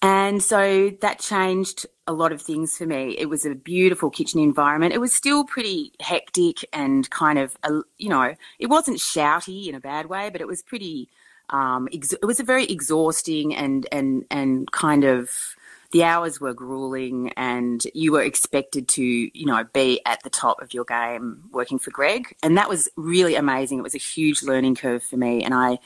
And 0.00 0.42
so 0.42 0.90
that 1.00 1.18
changed 1.18 1.86
a 2.06 2.12
lot 2.12 2.30
of 2.30 2.40
things 2.40 2.76
for 2.76 2.86
me. 2.86 3.16
It 3.18 3.28
was 3.28 3.44
a 3.44 3.54
beautiful 3.54 4.10
kitchen 4.10 4.40
environment. 4.40 4.94
It 4.94 5.00
was 5.00 5.12
still 5.12 5.44
pretty 5.44 5.92
hectic 6.00 6.64
and 6.72 7.08
kind 7.10 7.38
of, 7.38 7.56
you 7.98 8.08
know, 8.08 8.34
it 8.58 8.68
wasn't 8.68 8.98
shouty 8.98 9.66
in 9.66 9.74
a 9.74 9.80
bad 9.80 10.06
way, 10.06 10.30
but 10.30 10.40
it 10.40 10.46
was 10.46 10.62
pretty, 10.62 11.08
um, 11.50 11.88
ex- 11.92 12.12
it 12.12 12.24
was 12.24 12.38
a 12.38 12.44
very 12.44 12.66
exhausting 12.66 13.56
and, 13.56 13.88
and, 13.90 14.24
and 14.30 14.70
kind 14.70 15.02
of, 15.02 15.56
the 15.90 16.04
hours 16.04 16.40
were 16.40 16.52
grueling 16.52 17.32
and 17.36 17.82
you 17.94 18.12
were 18.12 18.22
expected 18.22 18.88
to, 18.88 19.02
you 19.02 19.46
know, 19.46 19.64
be 19.72 20.00
at 20.04 20.22
the 20.22 20.30
top 20.30 20.60
of 20.60 20.74
your 20.74 20.84
game 20.84 21.44
working 21.50 21.78
for 21.78 21.90
Greg. 21.90 22.34
And 22.42 22.58
that 22.58 22.68
was 22.68 22.88
really 22.96 23.36
amazing. 23.36 23.78
It 23.78 23.82
was 23.82 23.94
a 23.94 23.98
huge 23.98 24.42
learning 24.42 24.74
curve 24.74 25.02
for 25.02 25.16
me. 25.16 25.42
And 25.42 25.54
I 25.54 25.78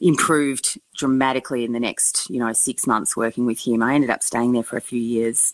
improved 0.00 0.78
dramatically 0.96 1.64
in 1.64 1.72
the 1.72 1.80
next, 1.80 2.30
you 2.30 2.38
know, 2.38 2.52
six 2.52 2.86
months 2.86 3.16
working 3.16 3.44
with 3.44 3.66
him. 3.66 3.82
I 3.82 3.94
ended 3.94 4.10
up 4.10 4.22
staying 4.22 4.52
there 4.52 4.62
for 4.62 4.76
a 4.76 4.80
few 4.80 5.00
years. 5.00 5.52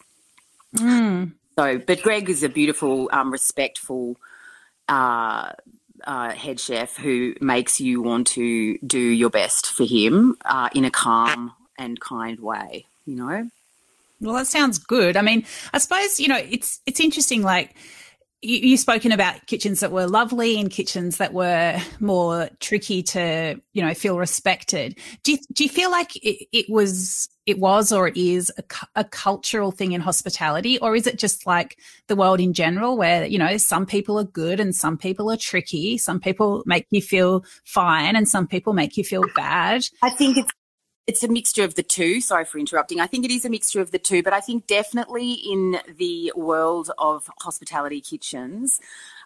Mm. 0.77 1.33
So, 1.59 1.79
but 1.79 2.03
Greg 2.03 2.29
is 2.29 2.43
a 2.43 2.51
beautiful, 2.51 3.09
um, 3.13 3.33
respectful, 3.33 4.19
uh, 4.89 5.53
uh, 6.05 6.31
head 6.31 6.61
chef 6.61 6.97
who 6.97 7.35
makes 7.41 7.81
you 7.81 8.03
want 8.03 8.27
to 8.27 8.77
do 8.79 8.99
your 8.99 9.31
best 9.31 9.67
for 9.67 9.85
him 9.85 10.37
uh, 10.45 10.69
in 10.75 10.85
a 10.85 10.91
calm 10.91 11.53
and 11.79 11.99
kind 11.99 12.39
way, 12.41 12.85
you 13.07 13.17
know? 13.17 13.49
Well, 14.21 14.35
that 14.35 14.47
sounds 14.47 14.79
good. 14.79 15.17
I 15.17 15.23
mean, 15.23 15.45
I 15.73 15.79
suppose, 15.79 16.19
you 16.21 16.29
know, 16.29 16.39
it's 16.39 16.81
it's 16.87 17.01
interesting 17.01 17.43
like 17.43 17.75
you, 18.43 18.59
you've 18.59 18.81
spoken 18.81 19.13
about 19.13 19.47
kitchens 19.47 19.81
that 19.81 19.93
were 19.93 20.07
lovely 20.07 20.59
and 20.59 20.71
kitchens 20.71 21.19
that 21.19 21.33
were 21.33 21.79
more 22.01 22.49
tricky 22.61 23.03
to, 23.03 23.61
you 23.73 23.83
know, 23.83 23.95
feel 23.95 24.19
respected. 24.19 24.99
Do 25.23 25.33
you, 25.33 25.39
do 25.53 25.65
you 25.65 25.71
feel 25.71 25.91
like 25.91 26.17
it, 26.17 26.47
it 26.53 26.67
was 26.69 27.29
it 27.47 27.59
was 27.61 27.93
or 27.93 28.09
it 28.09 28.17
is 28.17 28.53
a, 28.59 28.63
a, 28.97 29.05
cultural 29.05 29.71
thing 29.71 29.93
in 29.93 30.01
hospitality 30.01 30.79
or 30.81 30.97
is 30.97 31.07
it 31.07 31.17
just 31.17 31.47
like 31.47 31.79
the 32.09 32.17
world 32.17 32.41
in 32.41 32.53
general 32.53 32.97
where 32.97 33.25
you 33.25 33.39
know 33.39 33.57
some 33.57 33.87
people 33.87 34.19
are 34.19 34.25
good 34.25 34.59
and 34.59 34.75
some 34.75 34.99
people 34.99 35.31
are 35.31 35.37
tricky 35.37 35.97
some 35.97 36.19
people 36.19 36.65
make 36.67 36.87
you 36.91 37.01
feel 37.01 37.45
fine 37.65 38.17
and 38.17 38.29
some 38.29 38.49
people 38.49 38.73
make 38.73 38.97
you 38.97 39.05
feel 39.05 39.23
bad 39.37 39.87
i 40.03 40.11
think 40.11 40.37
it's 40.37 40.51
it's 41.07 41.23
a 41.23 41.29
mixture 41.29 41.63
of 41.63 41.75
the 41.77 41.83
two. 41.83 42.21
Sorry 42.21 42.45
for 42.45 42.59
interrupting. 42.59 43.01
I 43.01 43.07
think 43.07 43.25
it 43.25 43.31
is 43.31 43.45
a 43.45 43.51
mixture 43.51 43.81
of 43.81 43.93
the 43.93 43.99
two, 43.99 44.23
but 44.23 44.33
I 44.33 44.41
think 44.41 44.67
definitely 44.67 45.33
in 45.33 45.79
the 45.97 46.33
world 46.35 46.91
of 46.99 47.31
hospitality 47.41 48.01
kitchens, 48.01 48.81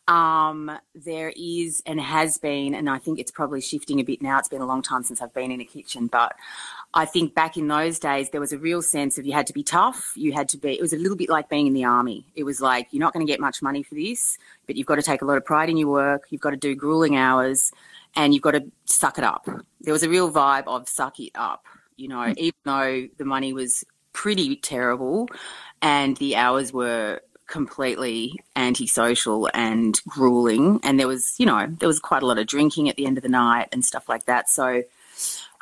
um, 0.08 0.70
there 0.94 1.32
is 1.36 1.82
and 1.86 2.00
has 2.00 2.36
been, 2.36 2.74
and 2.74 2.90
I 2.90 2.98
think 2.98 3.18
it's 3.18 3.30
probably 3.30 3.60
shifting 3.60 4.00
a 4.00 4.02
bit 4.02 4.20
now. 4.20 4.38
It's 4.38 4.48
been 4.48 4.60
a 4.60 4.66
long 4.66 4.82
time 4.82 5.04
since 5.04 5.22
I've 5.22 5.32
been 5.32 5.50
in 5.50 5.60
a 5.60 5.64
kitchen, 5.64 6.08
but 6.08 6.34
I 6.92 7.04
think 7.04 7.34
back 7.34 7.56
in 7.56 7.68
those 7.68 7.98
days, 7.98 8.30
there 8.30 8.40
was 8.40 8.52
a 8.52 8.58
real 8.58 8.82
sense 8.82 9.18
of 9.18 9.24
you 9.24 9.32
had 9.32 9.46
to 9.46 9.52
be 9.52 9.62
tough. 9.62 10.12
You 10.16 10.32
had 10.32 10.48
to 10.50 10.58
be, 10.58 10.72
it 10.72 10.80
was 10.80 10.92
a 10.92 10.98
little 10.98 11.16
bit 11.16 11.28
like 11.28 11.48
being 11.48 11.66
in 11.66 11.74
the 11.74 11.84
army. 11.84 12.26
It 12.34 12.44
was 12.44 12.60
like, 12.60 12.88
you're 12.90 13.00
not 13.00 13.12
going 13.12 13.24
to 13.24 13.30
get 13.30 13.40
much 13.40 13.62
money 13.62 13.82
for 13.82 13.94
this, 13.94 14.36
but 14.66 14.76
you've 14.76 14.86
got 14.86 14.96
to 14.96 15.02
take 15.02 15.22
a 15.22 15.24
lot 15.24 15.36
of 15.36 15.44
pride 15.44 15.70
in 15.70 15.76
your 15.76 15.88
work. 15.88 16.26
You've 16.30 16.40
got 16.40 16.50
to 16.50 16.56
do 16.56 16.74
grueling 16.74 17.16
hours 17.16 17.72
and 18.16 18.34
you've 18.34 18.42
got 18.42 18.52
to 18.52 18.70
suck 18.84 19.18
it 19.18 19.24
up. 19.24 19.48
There 19.80 19.92
was 19.92 20.02
a 20.02 20.08
real 20.08 20.30
vibe 20.32 20.64
of 20.66 20.88
suck 20.88 21.20
it 21.20 21.32
up, 21.34 21.64
you 21.96 22.08
know, 22.08 22.16
mm. 22.16 22.36
even 22.36 22.58
though 22.64 23.08
the 23.18 23.24
money 23.24 23.52
was 23.52 23.84
pretty 24.12 24.56
terrible 24.56 25.28
and 25.80 26.16
the 26.16 26.36
hours 26.36 26.72
were 26.72 27.20
completely 27.46 28.40
antisocial 28.54 29.48
and 29.52 30.00
grueling 30.06 30.78
and 30.84 31.00
there 31.00 31.08
was 31.08 31.34
you 31.38 31.44
know 31.44 31.66
there 31.80 31.88
was 31.88 31.98
quite 31.98 32.22
a 32.22 32.26
lot 32.26 32.38
of 32.38 32.46
drinking 32.46 32.88
at 32.88 32.94
the 32.94 33.04
end 33.06 33.18
of 33.18 33.22
the 33.22 33.28
night 33.28 33.68
and 33.72 33.84
stuff 33.84 34.08
like 34.08 34.24
that 34.26 34.48
so 34.48 34.84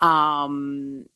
um 0.01 1.07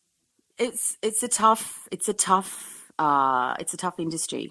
it's 0.57 0.97
it's 1.03 1.23
a 1.23 1.29
tough 1.29 1.87
it's 1.93 2.09
a 2.09 2.15
tough 2.15 2.91
uh 2.99 3.55
it's 3.61 3.75
a 3.75 3.77
tough 3.77 4.01
industry 4.01 4.49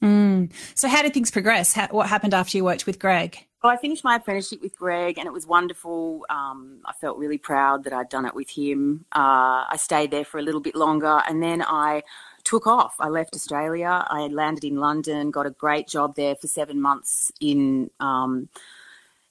mm. 0.00 0.48
so 0.76 0.86
how 0.86 1.02
did 1.02 1.12
things 1.12 1.32
progress 1.32 1.72
how, 1.72 1.88
what 1.88 2.08
happened 2.08 2.32
after 2.32 2.56
you 2.56 2.64
worked 2.64 2.86
with 2.86 3.00
greg 3.00 3.45
well, 3.62 3.72
I 3.72 3.76
finished 3.76 4.04
my 4.04 4.16
apprenticeship 4.16 4.60
with 4.62 4.76
Greg, 4.76 5.18
and 5.18 5.26
it 5.26 5.32
was 5.32 5.46
wonderful. 5.46 6.26
Um, 6.28 6.80
I 6.84 6.92
felt 6.92 7.18
really 7.18 7.38
proud 7.38 7.84
that 7.84 7.92
I'd 7.92 8.08
done 8.08 8.26
it 8.26 8.34
with 8.34 8.50
him. 8.50 9.06
Uh, 9.12 9.64
I 9.68 9.76
stayed 9.78 10.10
there 10.10 10.24
for 10.24 10.38
a 10.38 10.42
little 10.42 10.60
bit 10.60 10.74
longer, 10.74 11.22
and 11.28 11.42
then 11.42 11.62
I 11.62 12.02
took 12.44 12.66
off. 12.66 12.94
I 13.00 13.08
left 13.08 13.34
Australia. 13.34 14.06
I 14.08 14.28
landed 14.28 14.64
in 14.64 14.76
London, 14.76 15.30
got 15.30 15.46
a 15.46 15.50
great 15.50 15.88
job 15.88 16.14
there 16.16 16.36
for 16.36 16.46
seven 16.46 16.80
months 16.80 17.32
in 17.40 17.90
um, 17.98 18.48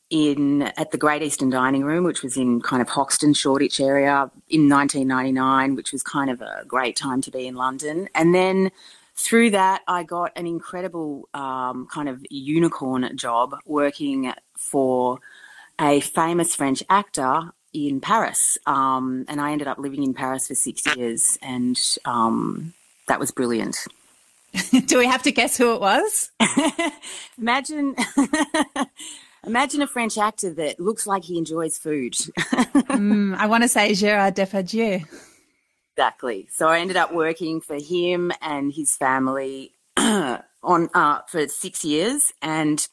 in 0.09 0.63
at 0.63 0.91
the 0.91 0.97
Great 0.97 1.21
Eastern 1.21 1.49
Dining 1.49 1.83
Room, 1.83 2.03
which 2.03 2.23
was 2.23 2.37
in 2.37 2.61
kind 2.61 2.81
of 2.81 2.89
Hoxton, 2.89 3.33
Shoreditch 3.33 3.79
area 3.79 4.29
in 4.49 4.69
1999, 4.69 5.75
which 5.75 5.91
was 5.91 6.03
kind 6.03 6.29
of 6.29 6.41
a 6.41 6.63
great 6.67 6.95
time 6.95 7.21
to 7.21 7.31
be 7.31 7.47
in 7.47 7.55
London. 7.55 8.09
And 8.13 8.33
then 8.35 8.71
through 9.15 9.51
that, 9.51 9.81
I 9.87 10.03
got 10.03 10.33
an 10.35 10.45
incredible 10.45 11.29
um, 11.33 11.87
kind 11.87 12.09
of 12.09 12.25
unicorn 12.29 13.15
job 13.15 13.55
working 13.65 14.33
for 14.57 15.19
a 15.79 15.99
famous 16.01 16.55
French 16.55 16.83
actor 16.89 17.51
in 17.73 18.01
Paris. 18.01 18.57
Um, 18.65 19.25
and 19.27 19.39
I 19.39 19.51
ended 19.51 19.67
up 19.67 19.77
living 19.77 20.03
in 20.03 20.13
Paris 20.13 20.47
for 20.47 20.55
six 20.55 20.85
years, 20.95 21.37
and 21.41 21.79
um, 22.05 22.73
that 23.07 23.19
was 23.19 23.31
brilliant. 23.31 23.77
Do 24.85 24.97
we 24.97 25.05
have 25.05 25.23
to 25.23 25.31
guess 25.31 25.57
who 25.57 25.73
it 25.73 25.81
was? 25.81 26.31
imagine, 27.37 27.95
imagine 29.45 29.81
a 29.81 29.87
French 29.87 30.17
actor 30.17 30.53
that 30.53 30.79
looks 30.79 31.05
like 31.05 31.23
he 31.23 31.37
enjoys 31.37 31.77
food. 31.77 32.13
mm, 32.13 33.35
I 33.35 33.47
want 33.47 33.63
to 33.63 33.67
say 33.69 33.93
Gerard 33.93 34.35
Depardieu. 34.35 35.05
Exactly. 35.97 36.49
So 36.51 36.67
I 36.67 36.79
ended 36.79 36.97
up 36.97 37.13
working 37.13 37.61
for 37.61 37.77
him 37.77 38.33
and 38.41 38.73
his 38.73 38.97
family 38.97 39.71
on 39.97 40.89
uh, 40.93 41.21
for 41.27 41.47
six 41.47 41.85
years, 41.85 42.33
and 42.41 42.85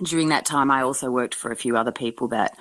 during 0.00 0.28
that 0.28 0.46
time, 0.46 0.70
I 0.70 0.82
also 0.82 1.10
worked 1.10 1.34
for 1.34 1.50
a 1.50 1.56
few 1.56 1.76
other 1.76 1.90
people 1.90 2.28
that 2.28 2.56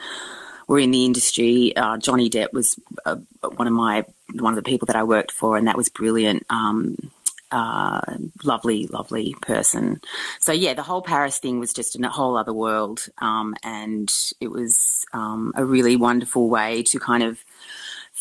were 0.67 0.79
in 0.79 0.89
the 0.89 1.05
industry. 1.05 1.75
Uh, 1.75 1.97
Johnny 1.97 2.31
Depp 2.31 2.51
was 2.51 2.79
uh, 3.05 3.17
one 3.55 3.67
of 3.67 3.73
my 3.73 4.05
one 4.33 4.53
of 4.53 4.55
the 4.55 4.67
people 4.67 4.87
that 4.87 4.95
I 4.95 5.03
worked 5.03 5.31
for, 5.31 5.55
and 5.55 5.67
that 5.67 5.77
was 5.77 5.89
brilliant. 5.89 6.47
Um, 6.49 7.11
uh, 7.51 8.01
lovely, 8.43 8.87
lovely 8.87 9.35
person. 9.41 10.01
So 10.39 10.51
yeah, 10.51 10.73
the 10.73 10.83
whole 10.83 11.03
Paris 11.03 11.37
thing 11.37 11.59
was 11.59 11.73
just 11.73 11.99
a 11.99 12.09
whole 12.09 12.37
other 12.37 12.53
world, 12.53 13.07
um, 13.19 13.55
and 13.63 14.11
it 14.41 14.47
was 14.47 15.05
um, 15.13 15.53
a 15.55 15.63
really 15.63 15.95
wonderful 15.95 16.49
way 16.49 16.81
to 16.83 16.99
kind 16.99 17.21
of 17.21 17.43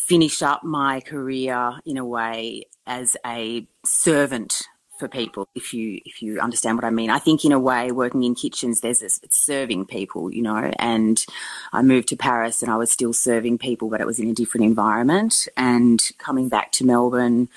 finish 0.09 0.41
up 0.41 0.63
my 0.63 0.99
career 1.01 1.79
in 1.85 1.97
a 1.97 2.03
way 2.03 2.63
as 2.87 3.15
a 3.23 3.67
servant 3.85 4.63
for 4.97 5.07
people 5.07 5.47
if 5.53 5.71
you 5.71 6.01
if 6.03 6.21
you 6.23 6.39
understand 6.39 6.75
what 6.77 6.83
I 6.83 6.89
mean. 6.89 7.11
I 7.11 7.19
think 7.19 7.45
in 7.45 7.51
a 7.51 7.59
way 7.59 7.91
working 7.91 8.23
in 8.23 8.33
kitchens 8.33 8.81
there's 8.81 8.99
this 8.99 9.19
it's 9.21 9.37
serving 9.37 9.85
people, 9.85 10.33
you 10.33 10.41
know, 10.41 10.71
and 10.79 11.23
I 11.71 11.83
moved 11.83 12.07
to 12.09 12.17
Paris 12.17 12.63
and 12.63 12.71
I 12.71 12.75
was 12.75 12.91
still 12.91 13.13
serving 13.13 13.59
people 13.59 13.87
but 13.89 14.01
it 14.01 14.07
was 14.07 14.19
in 14.19 14.29
a 14.29 14.33
different 14.33 14.65
environment 14.65 15.47
and 15.55 16.01
coming 16.17 16.49
back 16.49 16.71
to 16.73 16.85
Melbourne 16.85 17.47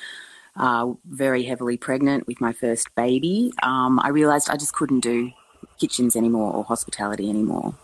uh, 0.54 0.92
very 1.06 1.44
heavily 1.44 1.78
pregnant 1.78 2.26
with 2.26 2.38
my 2.38 2.52
first 2.52 2.94
baby, 2.94 3.52
um, 3.62 3.98
I 3.98 4.08
realized 4.10 4.50
I 4.50 4.58
just 4.58 4.74
couldn't 4.74 5.00
do 5.00 5.32
kitchens 5.80 6.14
anymore 6.14 6.52
or 6.52 6.64
hospitality 6.64 7.30
anymore. 7.30 7.74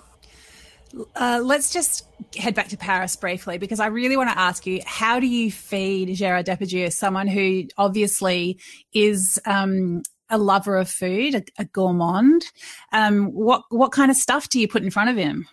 Uh, 1.15 1.41
let's 1.43 1.73
just 1.73 2.07
head 2.37 2.55
back 2.55 2.69
to 2.69 2.77
Paris 2.77 3.17
briefly 3.17 3.59
because 3.59 3.81
I 3.81 3.87
really 3.87 4.17
want 4.17 4.31
to 4.31 4.39
ask 4.39 4.67
you 4.67 4.81
how 4.87 5.21
do 5.21 5.27
you 5.27 5.51
feed 5.51 6.15
Gerard 6.15 6.47
Depardieu, 6.47 6.93
someone 6.93 7.27
who 7.27 7.65
obviously 7.77 8.59
is 8.93 9.41
um, 9.45 10.03
a 10.31 10.39
lover 10.39 10.77
of 10.77 10.89
food, 10.89 11.35
a, 11.35 11.43
a 11.59 11.65
gourmand? 11.65 12.45
Um, 12.93 13.33
what 13.33 13.63
what 13.71 13.93
kind 13.93 14.11
of 14.11 14.17
stuff 14.17 14.49
do 14.49 14.61
you 14.61 14.69
put 14.69 14.83
in 14.83 14.91
front 14.91 15.11
of 15.11 15.17
him? 15.17 15.47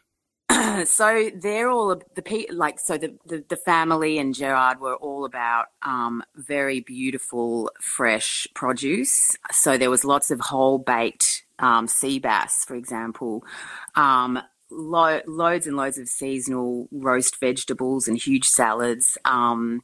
so 0.85 1.31
they're 1.35 1.69
all 1.69 1.95
the 2.15 2.47
like 2.51 2.79
so 2.79 2.97
the, 2.97 3.17
the, 3.25 3.43
the 3.49 3.55
family 3.55 4.19
and 4.19 4.35
Gerard 4.35 4.79
were 4.79 4.95
all 4.95 5.25
about 5.25 5.67
um, 5.81 6.23
very 6.35 6.81
beautiful 6.81 7.71
fresh 7.81 8.47
produce. 8.53 9.35
So 9.51 9.77
there 9.77 9.89
was 9.89 10.05
lots 10.05 10.31
of 10.31 10.39
whole 10.39 10.77
baked 10.77 11.45
um, 11.59 11.87
sea 11.87 12.19
bass, 12.19 12.63
for 12.63 12.75
example. 12.75 13.43
Um, 13.95 14.39
lo- 14.75 15.21
loads 15.27 15.67
and 15.67 15.77
loads 15.77 15.97
of 15.97 16.07
seasonal 16.07 16.87
roast 16.91 17.39
vegetables 17.39 18.07
and 18.07 18.17
huge 18.17 18.47
salads. 18.47 19.17
Um, 19.25 19.81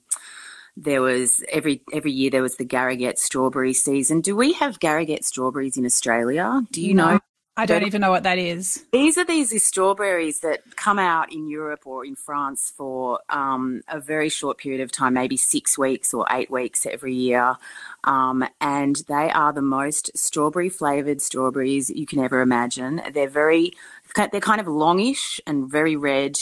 there 0.77 1.01
was 1.01 1.43
every 1.51 1.83
every 1.93 2.11
year 2.11 2.29
there 2.29 2.41
was 2.41 2.57
the 2.57 2.65
Gariguette 2.65 3.17
strawberry 3.17 3.73
season. 3.73 4.21
Do 4.21 4.35
we 4.35 4.53
have 4.53 4.79
Gariguette 4.79 5.23
strawberries 5.23 5.77
in 5.77 5.85
Australia? 5.85 6.61
Do 6.71 6.81
you 6.81 6.93
no. 6.93 7.13
know? 7.13 7.19
I 7.57 7.65
don't 7.65 7.83
even 7.83 7.99
know 7.99 8.11
what 8.11 8.23
that 8.23 8.37
is. 8.37 8.85
These 8.93 9.17
are 9.17 9.25
these 9.25 9.61
strawberries 9.61 10.39
that 10.39 10.61
come 10.77 10.97
out 10.97 11.33
in 11.33 11.49
Europe 11.49 11.81
or 11.85 12.05
in 12.05 12.15
France 12.15 12.71
for 12.75 13.19
um, 13.29 13.81
a 13.89 13.99
very 13.99 14.29
short 14.29 14.57
period 14.57 14.81
of 14.81 14.91
time, 14.91 15.13
maybe 15.13 15.35
six 15.35 15.77
weeks 15.77 16.13
or 16.13 16.25
eight 16.31 16.49
weeks 16.49 16.85
every 16.85 17.13
year. 17.13 17.57
Um, 18.05 18.45
and 18.61 18.95
they 19.09 19.29
are 19.29 19.51
the 19.51 19.61
most 19.61 20.17
strawberry 20.17 20.69
flavored 20.69 21.21
strawberries 21.21 21.89
you 21.89 22.05
can 22.05 22.19
ever 22.19 22.39
imagine. 22.39 23.01
They're 23.13 23.27
very, 23.27 23.73
they're 24.15 24.39
kind 24.39 24.61
of 24.61 24.67
longish 24.67 25.39
and 25.47 25.71
very 25.71 25.95
red 25.95 26.37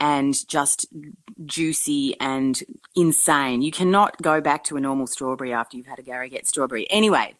and 0.00 0.46
just 0.48 0.86
juicy 1.44 2.14
and 2.20 2.62
insane. 2.94 3.62
You 3.62 3.72
cannot 3.72 4.20
go 4.22 4.40
back 4.40 4.64
to 4.64 4.76
a 4.76 4.80
normal 4.80 5.06
strawberry 5.06 5.52
after 5.52 5.76
you've 5.76 5.86
had 5.86 5.98
a 5.98 6.02
Gariguette 6.02 6.46
strawberry. 6.46 6.88
Anyway, 6.90 7.34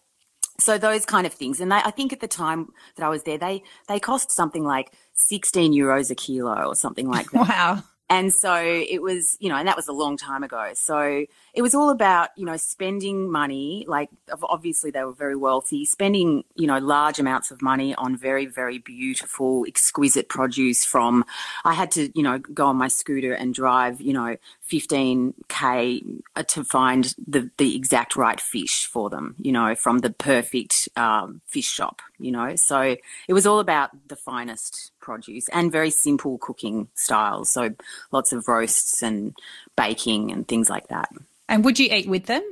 so 0.60 0.76
those 0.76 1.04
kind 1.04 1.26
of 1.26 1.32
things 1.32 1.60
and 1.60 1.70
they, 1.70 1.76
i 1.76 1.90
think 1.90 2.12
at 2.12 2.20
the 2.20 2.28
time 2.28 2.68
that 2.96 3.04
i 3.04 3.08
was 3.08 3.22
there 3.22 3.38
they 3.38 3.62
they 3.86 4.00
cost 4.00 4.30
something 4.30 4.64
like 4.64 4.92
16 5.14 5.72
euros 5.72 6.10
a 6.10 6.14
kilo 6.14 6.64
or 6.64 6.74
something 6.74 7.08
like 7.08 7.30
that 7.30 7.48
wow 7.48 7.82
and 8.10 8.32
so 8.32 8.54
it 8.56 9.02
was, 9.02 9.36
you 9.38 9.50
know, 9.50 9.56
and 9.56 9.68
that 9.68 9.76
was 9.76 9.86
a 9.86 9.92
long 9.92 10.16
time 10.16 10.42
ago. 10.42 10.70
So 10.72 11.26
it 11.52 11.60
was 11.62 11.74
all 11.74 11.90
about, 11.90 12.30
you 12.36 12.46
know, 12.46 12.56
spending 12.56 13.30
money. 13.30 13.84
Like, 13.86 14.08
obviously, 14.42 14.90
they 14.90 15.04
were 15.04 15.12
very 15.12 15.36
wealthy, 15.36 15.84
spending, 15.84 16.44
you 16.54 16.66
know, 16.66 16.78
large 16.78 17.18
amounts 17.18 17.50
of 17.50 17.60
money 17.60 17.94
on 17.96 18.16
very, 18.16 18.46
very 18.46 18.78
beautiful, 18.78 19.66
exquisite 19.68 20.30
produce 20.30 20.86
from, 20.86 21.24
I 21.64 21.74
had 21.74 21.90
to, 21.92 22.10
you 22.14 22.22
know, 22.22 22.38
go 22.38 22.66
on 22.66 22.76
my 22.76 22.88
scooter 22.88 23.34
and 23.34 23.52
drive, 23.52 24.00
you 24.00 24.14
know, 24.14 24.36
15K 24.70 26.22
uh, 26.34 26.42
to 26.44 26.64
find 26.64 27.14
the, 27.26 27.50
the 27.58 27.76
exact 27.76 28.16
right 28.16 28.40
fish 28.40 28.86
for 28.86 29.10
them, 29.10 29.34
you 29.38 29.52
know, 29.52 29.74
from 29.74 29.98
the 29.98 30.10
perfect 30.10 30.88
um, 30.96 31.42
fish 31.46 31.68
shop, 31.68 32.00
you 32.18 32.32
know. 32.32 32.56
So 32.56 32.96
it 33.28 33.32
was 33.32 33.46
all 33.46 33.60
about 33.60 33.90
the 34.08 34.16
finest 34.16 34.92
produce 35.00 35.48
and 35.48 35.72
very 35.72 35.90
simple 35.90 36.38
cooking 36.38 36.88
styles. 36.94 37.50
So 37.50 37.74
lots 38.12 38.32
of 38.32 38.48
roasts 38.48 39.02
and 39.02 39.34
baking 39.76 40.32
and 40.32 40.46
things 40.46 40.68
like 40.68 40.88
that. 40.88 41.08
And 41.48 41.64
would 41.64 41.78
you 41.78 41.88
eat 41.90 42.08
with 42.08 42.26
them? 42.26 42.42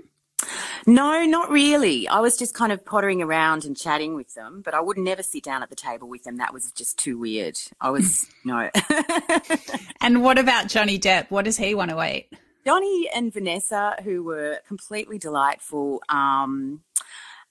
No, 0.86 1.24
not 1.24 1.50
really. 1.50 2.06
I 2.08 2.20
was 2.20 2.36
just 2.36 2.54
kind 2.54 2.70
of 2.70 2.84
pottering 2.84 3.22
around 3.22 3.64
and 3.64 3.76
chatting 3.76 4.14
with 4.14 4.34
them, 4.34 4.62
but 4.64 4.74
I 4.74 4.80
would 4.80 4.98
never 4.98 5.22
sit 5.22 5.42
down 5.42 5.62
at 5.62 5.70
the 5.70 5.76
table 5.76 6.08
with 6.08 6.24
them. 6.24 6.36
That 6.36 6.52
was 6.52 6.70
just 6.72 6.98
too 6.98 7.18
weird. 7.18 7.58
I 7.80 7.90
was, 7.90 8.28
no. 8.44 8.70
and 10.00 10.22
what 10.22 10.38
about 10.38 10.68
Johnny 10.68 10.98
Depp? 10.98 11.30
What 11.30 11.44
does 11.44 11.56
he 11.56 11.74
want 11.74 11.90
to 11.90 12.02
eat? 12.02 12.28
Johnny 12.64 13.08
and 13.14 13.32
Vanessa, 13.32 13.96
who 14.02 14.22
were 14.24 14.58
completely 14.66 15.18
delightful, 15.18 16.02
um, 16.08 16.82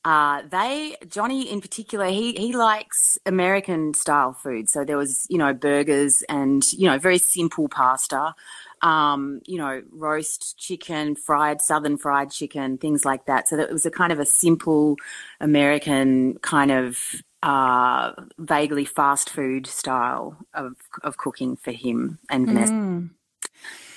uh, 0.05 0.43
they 0.47 0.95
Johnny 1.09 1.51
in 1.51 1.61
particular, 1.61 2.05
he 2.05 2.33
he 2.33 2.55
likes 2.55 3.17
American 3.25 3.95
style 3.95 4.33
food. 4.33 4.69
So 4.69 4.85
there 4.85 4.97
was 4.97 5.25
you 5.29 5.39
know 5.39 5.51
burgers 5.51 6.21
and 6.29 6.71
you 6.73 6.87
know 6.87 6.99
very 6.99 7.17
simple 7.17 7.67
pasta, 7.67 8.35
um, 8.83 9.41
you 9.47 9.57
know 9.57 9.81
roast 9.91 10.59
chicken, 10.59 11.15
fried 11.15 11.59
southern 11.59 11.97
fried 11.97 12.29
chicken, 12.29 12.77
things 12.77 13.03
like 13.03 13.25
that. 13.25 13.47
So 13.47 13.57
that 13.57 13.69
it 13.69 13.73
was 13.73 13.87
a 13.87 13.91
kind 13.91 14.11
of 14.11 14.19
a 14.19 14.27
simple 14.27 14.95
American 15.41 16.37
kind 16.37 16.69
of 16.69 16.99
uh, 17.41 18.11
vaguely 18.37 18.85
fast 18.85 19.31
food 19.31 19.65
style 19.65 20.37
of 20.53 20.75
of 21.01 21.17
cooking 21.17 21.55
for 21.55 21.71
him 21.71 22.19
and 22.29 22.45
Vanessa. 22.45 22.73
Mm. 22.73 23.09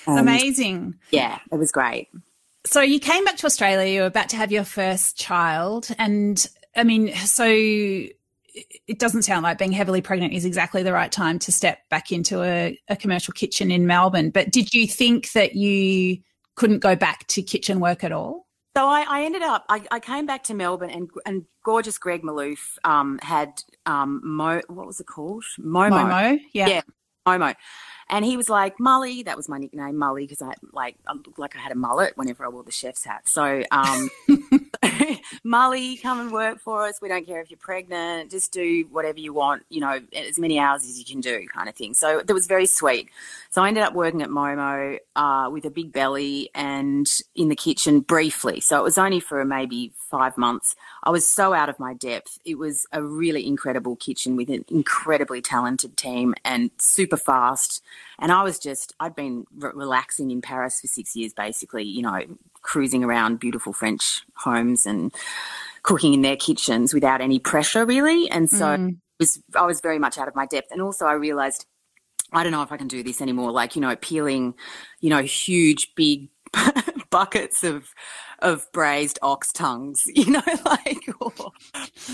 Amazing. 0.07 0.95
Yeah, 1.11 1.37
it 1.51 1.57
was 1.57 1.71
great. 1.71 2.09
So 2.65 2.81
you 2.81 2.99
came 2.99 3.25
back 3.25 3.37
to 3.37 3.45
Australia, 3.45 3.91
you 3.91 4.01
were 4.01 4.07
about 4.07 4.29
to 4.29 4.35
have 4.35 4.51
your 4.51 4.63
first 4.63 5.17
child. 5.17 5.87
And 5.97 6.45
I 6.75 6.83
mean, 6.83 7.13
so 7.15 7.45
it 7.45 8.99
doesn't 8.99 9.23
sound 9.23 9.43
like 9.43 9.57
being 9.57 9.71
heavily 9.71 10.01
pregnant 10.01 10.33
is 10.33 10.45
exactly 10.45 10.83
the 10.83 10.93
right 10.93 11.11
time 11.11 11.39
to 11.39 11.51
step 11.51 11.87
back 11.89 12.11
into 12.11 12.43
a, 12.43 12.77
a 12.87 12.95
commercial 12.95 13.33
kitchen 13.33 13.71
in 13.71 13.87
Melbourne. 13.87 14.31
But 14.31 14.51
did 14.51 14.73
you 14.73 14.87
think 14.87 15.31
that 15.33 15.55
you 15.55 16.19
couldn't 16.55 16.79
go 16.79 16.95
back 16.95 17.25
to 17.27 17.41
kitchen 17.41 17.79
work 17.79 18.03
at 18.03 18.11
all? 18.11 18.47
So 18.75 18.85
I, 18.85 19.05
I 19.07 19.23
ended 19.23 19.41
up, 19.41 19.65
I, 19.67 19.83
I, 19.91 19.99
came 19.99 20.25
back 20.25 20.43
to 20.43 20.53
Melbourne 20.53 20.89
and, 20.91 21.09
and 21.25 21.45
gorgeous 21.65 21.97
Greg 21.97 22.21
Malouf 22.21 22.77
um, 22.83 23.19
had 23.21 23.61
um, 23.85 24.21
Mo, 24.23 24.61
what 24.67 24.85
was 24.85 24.99
it 24.99 25.07
called? 25.07 25.43
Momo. 25.59 25.89
Momo, 25.89 26.39
yeah. 26.53 26.67
Yeah, 26.67 26.81
Momo. 27.27 27.55
And 28.09 28.25
he 28.25 28.37
was 28.37 28.49
like, 28.49 28.79
Molly, 28.79 29.23
that 29.23 29.37
was 29.37 29.47
my 29.47 29.57
nickname, 29.57 29.97
Molly, 29.97 30.23
because 30.23 30.41
I 30.41 30.53
like 30.73 30.95
I 31.07 31.13
looked 31.13 31.37
like 31.37 31.55
I 31.55 31.59
had 31.59 31.71
a 31.71 31.75
mullet 31.75 32.13
whenever 32.15 32.45
I 32.45 32.49
wore 32.49 32.63
the 32.63 32.71
chef's 32.71 33.03
hat. 33.03 33.27
So 33.27 33.63
um, 33.71 34.09
Molly, 35.43 35.97
come 35.97 36.19
and 36.19 36.31
work 36.31 36.59
for 36.59 36.85
us. 36.85 36.99
We 37.01 37.07
don't 37.07 37.25
care 37.25 37.41
if 37.41 37.51
you're 37.51 37.59
pregnant. 37.59 38.31
Just 38.31 38.51
do 38.51 38.87
whatever 38.91 39.19
you 39.19 39.33
want, 39.33 39.63
you 39.69 39.81
know, 39.81 39.99
as 40.13 40.39
many 40.39 40.59
hours 40.59 40.83
as 40.83 40.97
you 40.97 41.05
can 41.05 41.21
do, 41.21 41.45
kind 41.53 41.69
of 41.69 41.75
thing. 41.75 41.93
So 41.93 42.21
that 42.25 42.33
was 42.33 42.47
very 42.47 42.65
sweet. 42.65 43.09
So 43.51 43.61
I 43.61 43.67
ended 43.67 43.83
up 43.83 43.93
working 43.93 44.21
at 44.21 44.29
Momo 44.29 44.97
uh, 45.15 45.49
with 45.51 45.65
a 45.65 45.69
big 45.69 45.91
belly 45.91 46.49
and 46.55 47.07
in 47.35 47.49
the 47.49 47.55
kitchen 47.55 47.99
briefly. 47.99 48.59
So 48.59 48.79
it 48.79 48.83
was 48.83 48.97
only 48.97 49.19
for 49.19 49.43
maybe 49.45 49.93
five 50.09 50.37
months. 50.37 50.75
I 51.03 51.11
was 51.11 51.27
so 51.27 51.53
out 51.53 51.69
of 51.69 51.79
my 51.79 51.93
depth. 51.93 52.39
It 52.45 52.57
was 52.57 52.87
a 52.91 53.03
really 53.03 53.45
incredible 53.45 53.95
kitchen 53.95 54.35
with 54.35 54.49
an 54.49 54.65
incredibly 54.67 55.41
talented 55.41 55.95
team 55.97 56.33
and 56.43 56.71
super 56.77 57.17
fast. 57.17 57.83
And 58.19 58.31
I 58.31 58.43
was 58.43 58.59
just, 58.59 58.93
I'd 58.99 59.15
been 59.15 59.45
re- 59.55 59.71
relaxing 59.73 60.31
in 60.31 60.41
Paris 60.41 60.81
for 60.81 60.87
six 60.87 61.15
years, 61.15 61.33
basically, 61.33 61.83
you 61.83 62.01
know, 62.01 62.21
cruising 62.61 63.03
around 63.03 63.39
beautiful 63.39 63.73
French 63.73 64.21
homes 64.35 64.85
and 64.85 65.13
cooking 65.83 66.13
in 66.13 66.21
their 66.21 66.35
kitchens 66.35 66.93
without 66.93 67.21
any 67.21 67.39
pressure, 67.39 67.85
really. 67.85 68.29
And 68.29 68.49
so 68.49 68.65
mm. 68.65 68.97
was, 69.19 69.41
I 69.55 69.65
was 69.65 69.81
very 69.81 69.99
much 69.99 70.17
out 70.17 70.27
of 70.27 70.35
my 70.35 70.45
depth. 70.45 70.71
And 70.71 70.81
also, 70.81 71.05
I 71.05 71.13
realized 71.13 71.65
I 72.31 72.43
don't 72.43 72.51
know 72.51 72.61
if 72.61 72.71
I 72.71 72.77
can 72.77 72.87
do 72.87 73.03
this 73.03 73.21
anymore. 73.21 73.51
Like, 73.51 73.75
you 73.75 73.81
know, 73.81 73.95
peeling, 73.95 74.53
you 74.99 75.09
know, 75.09 75.21
huge, 75.21 75.95
big 75.95 76.29
buckets 77.09 77.63
of 77.63 77.89
of 78.41 78.71
braised 78.71 79.19
ox 79.21 79.51
tongues, 79.51 80.05
you 80.15 80.31
know, 80.31 80.41
like 80.65 81.09
or, 81.19 81.51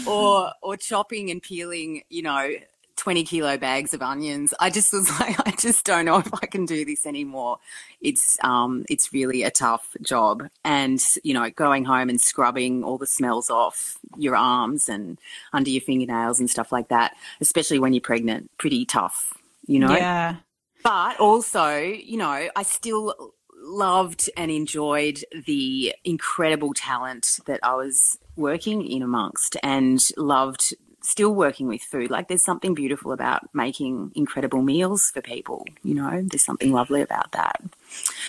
or 0.08 0.52
or 0.62 0.78
chopping 0.78 1.32
and 1.32 1.42
peeling, 1.42 2.04
you 2.10 2.22
know, 2.22 2.50
20 2.98 3.24
kilo 3.24 3.58
bags 3.58 3.94
of 3.94 4.02
onions. 4.02 4.54
I 4.60 4.70
just 4.70 4.94
was 4.94 5.10
like, 5.20 5.40
I 5.48 5.52
just 5.52 5.86
don't 5.86 6.06
know 6.06 6.18
if 6.18 6.34
I 6.34 6.46
can 6.46 6.66
do 6.66 6.86
this 6.86 7.06
anymore. 7.06 7.60
It's, 8.02 8.38
um, 8.44 8.86
it's 8.90 9.14
really 9.14 9.44
a 9.44 9.52
tough 9.52 9.96
job. 10.02 10.48
And, 10.64 11.04
you 11.24 11.34
know, 11.34 11.50
going 11.50 11.86
home 11.86 12.10
and 12.10 12.20
scrubbing 12.20 12.84
all 12.84 12.98
the 12.98 13.08
smells 13.08 13.50
off 13.50 13.98
your 14.18 14.36
arms 14.36 14.90
and 14.90 15.18
under 15.54 15.70
your 15.70 15.82
fingernails 15.82 16.40
and 16.40 16.50
stuff 16.50 16.72
like 16.72 16.90
that, 16.90 17.16
especially 17.42 17.80
when 17.80 17.94
you're 17.94 18.02
pregnant, 18.02 18.52
pretty 18.58 18.86
tough, 18.86 19.34
you 19.66 19.80
know? 19.80 19.96
Yeah. 19.96 20.38
But 20.84 21.20
also, 21.20 21.78
you 21.78 22.18
know, 22.18 22.48
I 22.56 22.64
still 22.64 23.34
loved 23.66 24.30
and 24.38 24.52
enjoyed 24.52 25.24
the 25.46 25.96
incredible 26.04 26.74
talent 26.74 27.40
that 27.48 27.60
I 27.64 27.74
was 27.74 28.20
working 28.36 28.86
in 28.86 29.02
amongst 29.02 29.58
and 29.64 30.00
loved 30.18 30.76
still 31.06 31.34
working 31.34 31.68
with 31.68 31.82
food. 31.82 32.10
Like 32.10 32.28
there's 32.28 32.44
something 32.44 32.74
beautiful 32.74 33.12
about 33.12 33.54
making 33.54 34.12
incredible 34.16 34.62
meals 34.62 35.12
for 35.12 35.22
people, 35.22 35.66
you 35.84 35.94
know, 35.94 36.24
there's 36.26 36.44
something 36.44 36.72
lovely 36.72 37.02
about 37.02 37.32
that. 37.34 37.62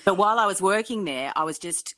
But 0.05 0.17
while 0.17 0.39
I 0.39 0.47
was 0.47 0.61
working 0.61 1.05
there, 1.05 1.33
I 1.35 1.45
was 1.45 1.59
just 1.59 1.95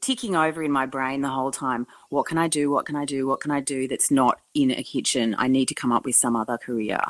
ticking 0.00 0.36
over 0.36 0.62
in 0.62 0.70
my 0.70 0.84
brain 0.84 1.22
the 1.22 1.30
whole 1.30 1.50
time 1.50 1.86
what 2.10 2.26
can 2.26 2.36
I 2.36 2.46
do? 2.46 2.70
What 2.70 2.84
can 2.84 2.94
I 2.94 3.06
do? 3.06 3.26
What 3.26 3.40
can 3.40 3.50
I 3.50 3.60
do 3.60 3.88
that's 3.88 4.10
not 4.10 4.38
in 4.52 4.70
a 4.70 4.82
kitchen? 4.82 5.34
I 5.38 5.48
need 5.48 5.66
to 5.68 5.74
come 5.74 5.92
up 5.92 6.04
with 6.04 6.14
some 6.14 6.36
other 6.36 6.58
career. 6.58 7.00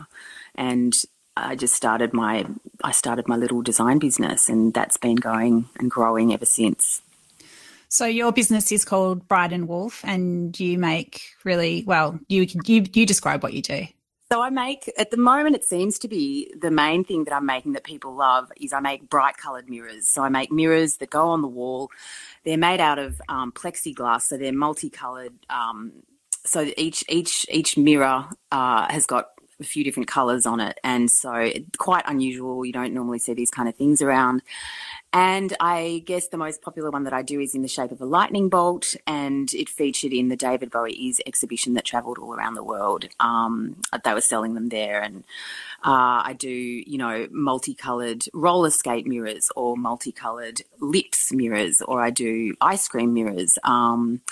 And 0.55 0.95
I 1.37 1.57
just 1.57 1.75
started 1.75 2.13
my 2.13 2.47
I 2.85 2.93
started 2.93 3.27
my 3.27 3.37
little 3.37 3.63
design 3.63 3.99
business 3.99 4.49
and 4.49 4.73
that's 4.73 4.97
been 4.97 5.17
going 5.17 5.69
and 5.77 5.91
growing 5.91 6.33
ever 6.33 6.47
since. 6.47 7.03
So 7.93 8.07
your 8.07 8.33
business 8.33 8.73
is 8.73 8.87
called 8.87 9.29
Bright 9.29 9.53
and 9.53 9.69
Wolf, 9.69 10.01
and 10.03 10.59
you 10.59 10.79
make 10.79 11.21
really 11.45 11.85
well. 11.87 12.19
You 12.27 12.47
you 12.65 12.87
you 12.91 13.05
describe 13.05 13.43
what 13.43 13.53
you 13.53 13.61
do. 13.61 13.87
So 14.31 14.41
I 14.41 14.49
make 14.49 14.91
at 14.97 15.11
the 15.11 15.19
moment 15.19 15.57
it 15.57 15.63
seems 15.63 15.99
to 15.99 16.09
be 16.09 16.51
the 16.59 16.71
main 16.71 17.05
thing 17.05 17.25
that 17.25 17.35
I'm 17.35 17.45
making 17.45 17.75
that 17.75 17.85
people 17.85 18.15
love 18.15 18.51
is 18.59 18.73
I 18.73 18.81
make 18.81 19.11
bright 19.11 19.37
coloured 19.37 19.69
mirrors. 19.69 20.09
So 20.09 20.23
I 20.23 20.31
make 20.31 20.51
mirrors 20.51 20.97
that 20.97 21.11
go 21.11 21.29
on 21.29 21.43
the 21.43 21.49
wall. 21.49 21.91
They're 22.45 22.57
made 22.57 22.81
out 22.81 22.99
of 22.99 23.21
um, 23.29 23.53
plexiglass, 23.53 24.23
so 24.23 24.39
they're 24.39 24.55
multicoloured. 24.55 25.35
Um, 25.51 25.93
so 26.47 26.71
each 26.79 27.05
each 27.11 27.45
each 27.51 27.77
mirror 27.77 28.25
uh, 28.51 28.91
has 28.91 29.05
got 29.05 29.27
a 29.61 29.65
few 29.65 29.85
different 29.85 30.09
colours 30.09 30.47
on 30.47 30.61
it, 30.61 30.81
and 30.83 31.11
so 31.11 31.51
quite 31.77 32.05
unusual. 32.07 32.65
You 32.65 32.73
don't 32.73 32.95
normally 32.95 33.19
see 33.19 33.35
these 33.35 33.51
kind 33.51 33.69
of 33.69 33.77
things 33.77 34.01
around. 34.01 34.41
And 35.13 35.55
I 35.61 36.03
guess 36.07 36.29
the 36.29 36.39
most 36.39 36.63
popular 36.63 36.91
one 36.91 37.05
that 37.05 37.13
I 37.13 37.21
do 37.21 37.39
is 37.39 37.55
in 37.55 37.61
the 37.61 37.69
shape 37.69 37.93
of 37.93 38.01
a 38.01 38.07
lightning 38.07 38.49
bolt, 38.49 38.97
and 39.07 39.53
it 39.53 39.69
featured 39.69 40.13
in 40.13 40.29
the 40.29 40.37
David 40.37 40.71
Bowie 40.71 40.95
Is 40.95 41.21
exhibition 41.27 41.75
that 41.75 41.85
travelled 41.85 42.19
all 42.19 42.35
around 42.35 42.55
the 42.55 42.65
world. 42.65 43.07
Um, 43.21 43.77
they 44.05 44.15
were 44.15 44.23
selling 44.23 44.55
them 44.55 44.71
there, 44.71 45.03
and 45.03 45.25
uh, 45.85 46.25
I 46.25 46.35
do, 46.39 46.49
you 46.49 46.97
know, 46.97 47.29
multicoloured 47.31 48.25
roller 48.33 48.71
skate 48.71 49.07
mirrors 49.07 49.51
or 49.55 49.77
multicoloured 49.77 50.63
lips 50.81 51.31
mirrors, 51.31 51.83
or 51.83 52.01
I 52.01 52.09
do 52.09 52.55
ice 52.63 52.89
cream 52.89 53.13
mirrors, 53.13 53.59
um, 53.65 54.23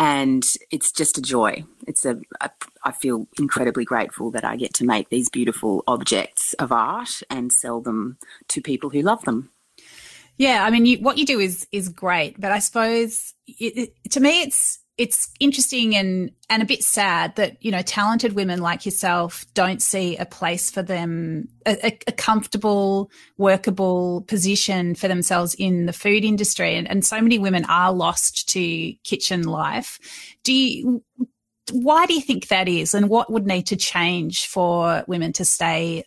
and 0.00 0.44
it's 0.72 0.90
just 0.90 1.16
a 1.16 1.22
joy. 1.22 1.64
It's 1.86 2.04
a, 2.04 2.20
a 2.40 2.50
I 2.82 2.90
feel 2.90 3.28
incredibly 3.38 3.84
grateful 3.84 4.32
that 4.32 4.44
I 4.44 4.56
get 4.56 4.74
to 4.74 4.84
make 4.84 5.08
these 5.10 5.28
beautiful 5.28 5.84
objects 5.86 6.54
of 6.54 6.72
art 6.72 7.22
and 7.30 7.52
sell 7.52 7.80
them 7.80 8.18
to 8.48 8.60
people 8.60 8.90
who 8.90 9.00
love 9.00 9.24
them. 9.24 9.50
Yeah, 10.36 10.64
I 10.64 10.70
mean, 10.70 10.86
you, 10.86 10.98
what 10.98 11.18
you 11.18 11.26
do 11.26 11.38
is 11.38 11.66
is 11.70 11.88
great, 11.88 12.40
but 12.40 12.52
I 12.52 12.58
suppose 12.58 13.34
it, 13.46 13.92
it, 14.04 14.10
to 14.12 14.20
me, 14.20 14.42
it's 14.42 14.80
it's 14.96 15.28
interesting 15.40 15.96
and 15.96 16.30
and 16.48 16.62
a 16.62 16.66
bit 16.66 16.84
sad 16.84 17.34
that 17.36 17.56
you 17.64 17.70
know 17.70 17.82
talented 17.82 18.34
women 18.34 18.60
like 18.60 18.84
yourself 18.84 19.44
don't 19.54 19.82
see 19.82 20.16
a 20.16 20.26
place 20.26 20.70
for 20.70 20.82
them, 20.82 21.48
a, 21.66 21.98
a 22.06 22.12
comfortable, 22.12 23.10
workable 23.36 24.22
position 24.22 24.94
for 24.94 25.08
themselves 25.08 25.54
in 25.54 25.86
the 25.86 25.92
food 25.92 26.24
industry, 26.24 26.76
and, 26.76 26.88
and 26.88 27.04
so 27.04 27.20
many 27.20 27.38
women 27.38 27.64
are 27.66 27.92
lost 27.92 28.48
to 28.50 28.92
kitchen 29.04 29.42
life. 29.42 29.98
Do 30.42 30.52
you? 30.52 31.02
Why 31.72 32.06
do 32.06 32.12
you 32.12 32.20
think 32.20 32.48
that 32.48 32.68
is, 32.68 32.92
and 32.94 33.08
what 33.08 33.32
would 33.32 33.46
need 33.46 33.66
to 33.68 33.76
change 33.76 34.46
for 34.46 35.04
women 35.06 35.32
to 35.34 35.44
stay 35.44 36.04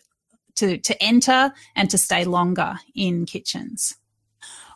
to 0.56 0.78
to 0.78 1.02
enter 1.02 1.52
and 1.74 1.90
to 1.90 1.98
stay 1.98 2.24
longer 2.24 2.76
in 2.94 3.26
kitchens? 3.26 3.97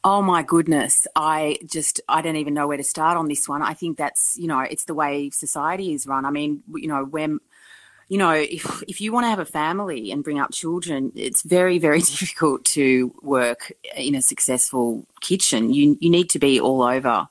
Oh 0.05 0.21
my 0.21 0.43
goodness. 0.43 1.07
I 1.15 1.59
just, 1.65 2.01
I 2.09 2.23
don't 2.23 2.37
even 2.37 2.55
know 2.55 2.67
where 2.67 2.77
to 2.77 2.83
start 2.83 3.17
on 3.17 3.29
this 3.29 3.49
one. 3.49 3.63
I 3.63 3.75
think 3.75 3.99
that's, 3.99 4.37
you 4.37 4.49
know, 4.49 4.61
it's 4.61 4.85
the 4.85 4.95
way 4.95 5.31
society 5.31 5.93
is 5.95 6.09
run. 6.09 6.25
I 6.25 6.31
mean, 6.31 6.63
you 6.75 6.89
know, 6.89 7.05
when, 7.05 7.39
you 8.09 8.19
know, 8.19 8.33
if, 8.33 8.83
if 8.89 9.01
you 9.01 9.13
want 9.13 9.25
to 9.25 9.31
have 9.31 9.39
a 9.39 9.45
family 9.45 10.11
and 10.11 10.25
bring 10.25 10.41
up 10.41 10.51
children, 10.53 11.13
it's 11.15 11.43
very, 11.43 11.79
very 11.79 12.01
difficult 12.01 12.65
to 12.67 13.15
work 13.23 13.73
in 13.97 14.17
a 14.17 14.23
successful 14.23 15.07
kitchen. 15.21 15.73
You, 15.73 15.97
you 16.01 16.11
need 16.11 16.31
to 16.31 16.41
be 16.41 16.61
all 16.61 16.83
over 16.83 17.29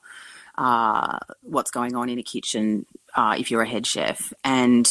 uh, 0.56 1.18
what's 1.42 1.70
going 1.70 1.94
on 1.94 2.08
in 2.08 2.18
a 2.18 2.22
kitchen 2.22 2.86
uh, 3.14 3.36
if 3.38 3.50
you're 3.50 3.62
a 3.62 3.68
head 3.68 3.86
chef. 3.86 4.32
And 4.44 4.90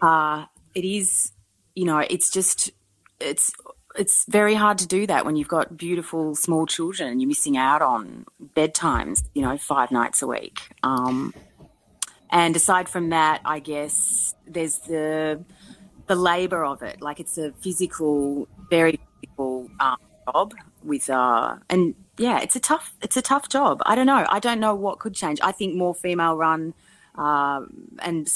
uh, 0.00 0.46
it 0.74 0.84
is, 0.86 1.32
you 1.74 1.84
know, 1.84 1.98
it's 1.98 2.30
just, 2.30 2.70
it's 3.20 3.52
it's 3.98 4.24
very 4.26 4.54
hard 4.54 4.78
to 4.78 4.86
do 4.86 5.06
that 5.06 5.24
when 5.24 5.36
you've 5.36 5.48
got 5.48 5.76
beautiful 5.76 6.34
small 6.34 6.66
children 6.66 7.08
and 7.10 7.20
you're 7.20 7.28
missing 7.28 7.56
out 7.56 7.82
on 7.82 8.26
bedtimes, 8.54 9.22
you 9.34 9.42
know, 9.42 9.56
five 9.58 9.90
nights 9.90 10.22
a 10.22 10.26
week. 10.26 10.60
Um, 10.82 11.34
and 12.30 12.54
aside 12.56 12.88
from 12.88 13.10
that, 13.10 13.40
I 13.44 13.60
guess 13.60 14.34
there's 14.46 14.78
the 14.78 15.44
the 16.06 16.14
labour 16.14 16.64
of 16.64 16.82
it. 16.82 17.00
Like 17.00 17.20
it's 17.20 17.38
a 17.38 17.52
physical, 17.52 18.48
very 18.70 19.00
physical 19.20 19.68
um, 19.80 19.96
job 20.32 20.54
with 20.82 21.10
uh, 21.10 21.56
and 21.68 21.94
yeah, 22.18 22.40
it's 22.40 22.56
a 22.56 22.60
tough 22.60 22.94
it's 23.02 23.16
a 23.16 23.22
tough 23.22 23.48
job. 23.48 23.82
I 23.86 23.94
don't 23.94 24.06
know. 24.06 24.26
I 24.28 24.38
don't 24.38 24.60
know 24.60 24.74
what 24.74 24.98
could 24.98 25.14
change. 25.14 25.40
I 25.42 25.52
think 25.52 25.74
more 25.74 25.94
female 25.94 26.36
run 26.36 26.74
uh, 27.16 27.62
and 28.00 28.28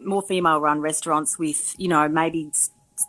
more 0.00 0.22
female 0.22 0.60
run 0.60 0.80
restaurants 0.80 1.38
with 1.38 1.74
you 1.78 1.88
know 1.88 2.08
maybe 2.08 2.50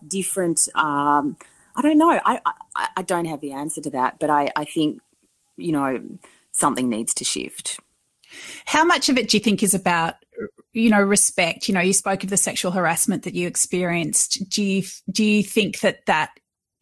different. 0.08 0.68
Um, 0.76 1.38
I 1.76 1.82
don't 1.82 1.98
know. 1.98 2.12
I, 2.12 2.40
I, 2.76 2.88
I 2.98 3.02
don't 3.02 3.26
have 3.26 3.42
the 3.42 3.52
answer 3.52 3.82
to 3.82 3.90
that, 3.92 4.20
but 4.20 4.30
I, 4.30 4.52
I 4.56 4.66
think, 4.66 5.02
you 5.58 5.72
know, 5.72 6.02
something 6.52 6.90
needs 6.90 7.14
to 7.16 7.24
shift. 7.24 7.80
How 8.66 8.84
much 8.84 9.10
of 9.10 9.18
it 9.18 9.30
do 9.30 9.38
you 9.38 9.44
think 9.44 9.62
is 9.62 9.74
about, 9.74 10.16
you 10.74 10.90
know, 10.90 11.02
respect? 11.02 11.68
You 11.68 11.74
know, 11.74 11.82
you 11.82 11.94
spoke 11.94 12.24
of 12.24 12.30
the 12.30 12.38
sexual 12.38 12.72
harassment 12.72 13.24
that 13.24 13.36
you 13.36 13.48
experienced. 13.48 14.50
Do 14.50 14.64
you 14.64 14.84
do 15.10 15.24
you 15.24 15.44
think 15.44 15.80
that 15.82 16.06
that 16.06 16.32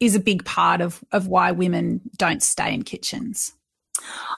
is 0.00 0.14
a 0.14 0.20
big 0.20 0.44
part 0.44 0.80
of 0.80 1.02
of 1.12 1.28
why 1.28 1.52
women 1.52 2.00
don't 2.16 2.42
stay 2.42 2.74
in 2.74 2.82
kitchens? 2.82 3.52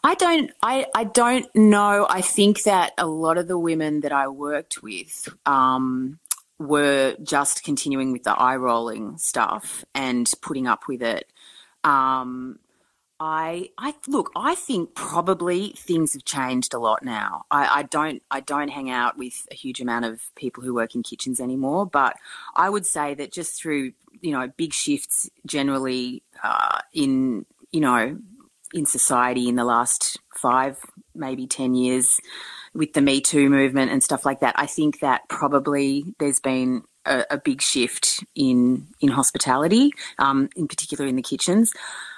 I 0.05 0.15
don't. 0.15 0.51
I, 0.63 0.87
I 0.95 1.05
don't 1.05 1.47
know. 1.55 2.07
I 2.09 2.21
think 2.21 2.65
that 2.65 2.93
a 2.99 3.07
lot 3.07 3.39
of 3.39 3.49
the 3.49 3.59
women 3.59 4.01
that 4.01 4.13
I 4.13 4.29
worked 4.29 4.83
with, 4.83 5.29
um, 5.47 6.19
were 6.59 7.17
just 7.23 7.63
continuing 7.65 8.13
with 8.13 8.25
the 8.25 8.33
eye 8.33 8.57
rolling 8.57 9.19
stuff 9.19 9.85
and 9.95 10.31
putting 10.41 10.67
up 10.67 10.89
with 10.89 11.03
it. 11.03 11.31
Um, 11.85 12.59
I, 13.19 13.71
I 13.79 13.95
look. 14.09 14.31
I 14.37 14.55
think 14.55 14.95
probably 14.95 15.73
things 15.77 16.13
have 16.13 16.25
changed 16.25 16.75
a 16.75 16.79
lot 16.79 17.03
now. 17.03 17.45
I, 17.51 17.81
I, 17.81 17.83
don't, 17.85 18.23
I 18.31 18.41
don't 18.41 18.69
hang 18.69 18.91
out 18.91 19.17
with 19.17 19.47
a 19.51 19.55
huge 19.55 19.81
amount 19.81 20.05
of 20.05 20.21
people 20.35 20.63
who 20.63 20.75
work 20.75 20.95
in 20.95 21.03
kitchens 21.03 21.41
anymore. 21.41 21.87
But 21.87 22.17
I 22.55 22.69
would 22.69 22.85
say 22.85 23.15
that 23.15 23.33
just 23.33 23.61
through, 23.61 23.93
you 24.21 24.33
know, 24.33 24.49
big 24.57 24.75
shifts 24.75 25.31
generally 25.47 26.23
uh, 26.43 26.81
in, 26.93 27.47
you 27.73 27.81
know, 27.81 28.19
in 28.75 28.85
society 28.85 29.49
in 29.49 29.55
the 29.55 29.65
last 29.65 30.19
five, 30.37 30.79
maybe 31.15 31.47
ten 31.47 31.75
years, 31.75 32.21
with 32.77 32.93
the 32.93 33.01
Me 33.01 33.21
Too 33.21 33.49
movement 33.49 33.91
and 33.91 34.03
stuff 34.03 34.25
like 34.25 34.41
that, 34.41 34.55
I 34.59 34.67
think 34.67 35.01
that 35.01 35.29
probably 35.29 36.15
there's 36.19 36.41
been 36.41 36.83
a, 37.05 37.25
a 37.31 37.39
big 37.39 37.63
shift 37.63 38.25
in 38.35 38.87
in 39.01 39.09
hospitality, 39.09 39.93
um, 40.19 40.49
in 40.57 40.69
particular 40.69 41.07
in 41.07 41.17
the 41.17 41.23
kitchens. 41.23 41.73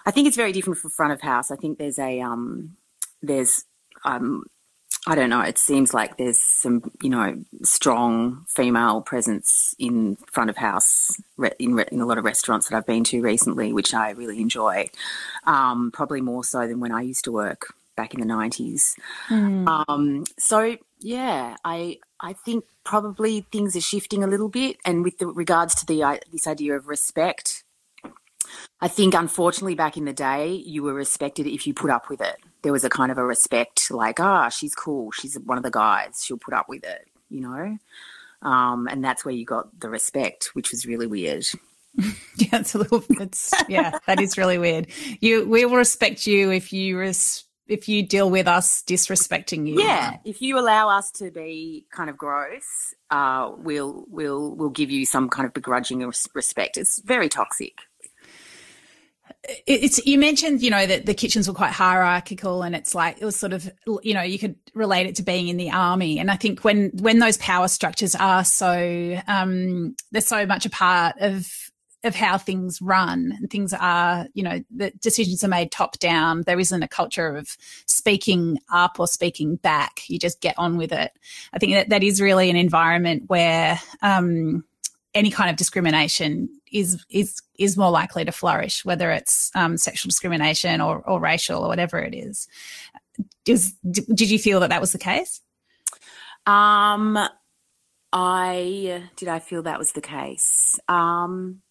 I 0.06 0.10
think 0.10 0.26
it's 0.26 0.36
very 0.36 0.52
different 0.52 0.78
for 0.78 0.88
front 0.88 1.12
of 1.12 1.20
house. 1.20 1.50
I 1.50 1.56
think 1.56 1.78
there's 1.78 1.98
a 1.98 2.20
um, 2.20 2.76
there's 3.22 3.64
um, 4.04 4.44
I 5.06 5.14
don't 5.14 5.30
know. 5.30 5.40
It 5.40 5.58
seems 5.58 5.94
like 5.94 6.16
there's 6.16 6.38
some, 6.38 6.90
you 7.02 7.08
know, 7.08 7.42
strong 7.62 8.44
female 8.48 9.00
presence 9.00 9.74
in 9.78 10.16
front 10.30 10.50
of 10.50 10.56
house 10.56 11.12
in, 11.58 11.78
in 11.78 12.00
a 12.00 12.06
lot 12.06 12.18
of 12.18 12.24
restaurants 12.24 12.68
that 12.68 12.76
I've 12.76 12.86
been 12.86 13.04
to 13.04 13.22
recently, 13.22 13.72
which 13.72 13.94
I 13.94 14.10
really 14.10 14.40
enjoy. 14.40 14.90
Um, 15.46 15.92
probably 15.92 16.20
more 16.20 16.44
so 16.44 16.66
than 16.66 16.80
when 16.80 16.92
I 16.92 17.02
used 17.02 17.24
to 17.24 17.32
work 17.32 17.74
back 17.98 18.14
in 18.14 18.20
the 18.20 18.26
90s. 18.26 18.94
Mm. 19.28 19.84
Um, 19.88 20.24
so, 20.38 20.78
yeah, 21.00 21.56
I 21.64 21.98
I 22.20 22.32
think 22.32 22.64
probably 22.84 23.46
things 23.52 23.76
are 23.76 23.82
shifting 23.82 24.24
a 24.24 24.26
little 24.26 24.48
bit. 24.48 24.78
And 24.84 25.04
with 25.04 25.18
the, 25.18 25.26
regards 25.26 25.74
to 25.76 25.86
the 25.86 26.02
uh, 26.02 26.16
this 26.32 26.46
idea 26.46 26.74
of 26.74 26.88
respect, 26.88 27.64
I 28.80 28.88
think 28.88 29.14
unfortunately 29.14 29.74
back 29.74 29.96
in 29.96 30.04
the 30.04 30.12
day, 30.12 30.52
you 30.52 30.82
were 30.82 30.94
respected 30.94 31.46
if 31.46 31.66
you 31.66 31.74
put 31.74 31.90
up 31.90 32.08
with 32.08 32.20
it. 32.20 32.36
There 32.62 32.72
was 32.72 32.84
a 32.84 32.90
kind 32.90 33.12
of 33.12 33.18
a 33.18 33.24
respect, 33.24 33.90
like, 33.90 34.18
ah, 34.20 34.46
oh, 34.46 34.50
she's 34.50 34.74
cool. 34.74 35.12
She's 35.12 35.38
one 35.38 35.58
of 35.58 35.64
the 35.64 35.70
guys. 35.70 36.22
She'll 36.24 36.38
put 36.38 36.54
up 36.54 36.68
with 36.68 36.84
it, 36.84 37.06
you 37.28 37.40
know? 37.40 37.78
Um, 38.42 38.88
and 38.88 39.04
that's 39.04 39.24
where 39.24 39.34
you 39.34 39.44
got 39.44 39.78
the 39.80 39.90
respect, 39.90 40.50
which 40.54 40.70
was 40.70 40.86
really 40.86 41.06
weird. 41.06 41.46
yeah, 42.36 42.60
it's 42.60 42.74
a 42.74 42.78
little. 42.78 43.02
It's 43.10 43.52
yeah, 43.68 43.98
that 44.06 44.20
is 44.20 44.38
really 44.38 44.58
weird. 44.58 44.86
You, 45.20 45.48
we 45.48 45.64
will 45.64 45.76
respect 45.76 46.26
you 46.26 46.50
if 46.50 46.72
you 46.72 46.98
res, 46.98 47.44
if 47.68 47.88
you 47.88 48.02
deal 48.02 48.30
with 48.30 48.48
us 48.48 48.82
disrespecting 48.82 49.66
you. 49.68 49.80
Yeah, 49.80 50.16
if 50.24 50.42
you 50.42 50.58
allow 50.58 50.88
us 50.88 51.10
to 51.12 51.30
be 51.30 51.86
kind 51.90 52.10
of 52.10 52.16
gross, 52.16 52.94
uh, 53.10 53.52
we'll 53.56 54.04
we'll 54.08 54.54
we'll 54.54 54.70
give 54.70 54.90
you 54.90 55.06
some 55.06 55.28
kind 55.28 55.46
of 55.46 55.54
begrudging 55.54 56.10
respect. 56.34 56.76
It's 56.76 57.00
very 57.00 57.28
toxic 57.28 57.78
it's 59.66 60.04
you 60.04 60.18
mentioned 60.18 60.62
you 60.62 60.70
know 60.70 60.84
that 60.84 61.06
the 61.06 61.14
kitchens 61.14 61.48
were 61.48 61.54
quite 61.54 61.70
hierarchical 61.70 62.62
and 62.62 62.74
it's 62.74 62.94
like 62.94 63.16
it 63.20 63.24
was 63.24 63.36
sort 63.36 63.52
of 63.52 63.70
you 64.02 64.12
know 64.12 64.22
you 64.22 64.38
could 64.38 64.56
relate 64.74 65.06
it 65.06 65.14
to 65.14 65.22
being 65.22 65.48
in 65.48 65.56
the 65.56 65.70
army 65.70 66.18
and 66.18 66.30
i 66.30 66.36
think 66.36 66.64
when 66.64 66.90
when 67.00 67.18
those 67.18 67.36
power 67.38 67.68
structures 67.68 68.14
are 68.14 68.44
so 68.44 69.20
um 69.26 69.94
they're 70.12 70.20
so 70.20 70.44
much 70.44 70.66
a 70.66 70.70
part 70.70 71.16
of 71.20 71.46
of 72.04 72.14
how 72.14 72.38
things 72.38 72.80
run 72.80 73.32
and 73.38 73.50
things 73.50 73.74
are 73.74 74.26
you 74.34 74.42
know 74.42 74.62
the 74.70 74.90
decisions 75.00 75.42
are 75.42 75.48
made 75.48 75.72
top 75.72 75.98
down 75.98 76.42
there 76.42 76.60
isn't 76.60 76.82
a 76.82 76.88
culture 76.88 77.36
of 77.36 77.56
speaking 77.86 78.58
up 78.72 79.00
or 79.00 79.06
speaking 79.06 79.56
back 79.56 80.08
you 80.08 80.18
just 80.18 80.40
get 80.40 80.54
on 80.58 80.76
with 80.76 80.92
it 80.92 81.12
i 81.52 81.58
think 81.58 81.72
that 81.72 81.88
that 81.88 82.04
is 82.04 82.20
really 82.20 82.50
an 82.50 82.56
environment 82.56 83.24
where 83.26 83.80
um 84.02 84.64
any 85.14 85.30
kind 85.30 85.50
of 85.50 85.56
discrimination 85.56 86.48
is 86.70 87.04
is 87.10 87.40
is 87.58 87.76
more 87.76 87.90
likely 87.90 88.24
to 88.24 88.32
flourish, 88.32 88.84
whether 88.84 89.10
it's 89.10 89.50
um, 89.54 89.76
sexual 89.76 90.08
discrimination 90.08 90.80
or, 90.80 90.98
or 90.98 91.18
racial 91.18 91.62
or 91.62 91.68
whatever 91.68 91.98
it 91.98 92.14
is. 92.14 92.46
Is, 93.46 93.72
did 93.90 94.30
you 94.30 94.38
feel 94.38 94.60
that 94.60 94.70
that 94.70 94.80
was 94.80 94.92
the 94.92 94.98
case? 94.98 95.40
Um, 96.46 97.18
I 98.12 99.08
did. 99.16 99.28
I 99.28 99.40
feel 99.40 99.62
that 99.62 99.78
was 99.78 99.92
the 99.92 100.00
case. 100.00 100.78
Um, 100.88 101.62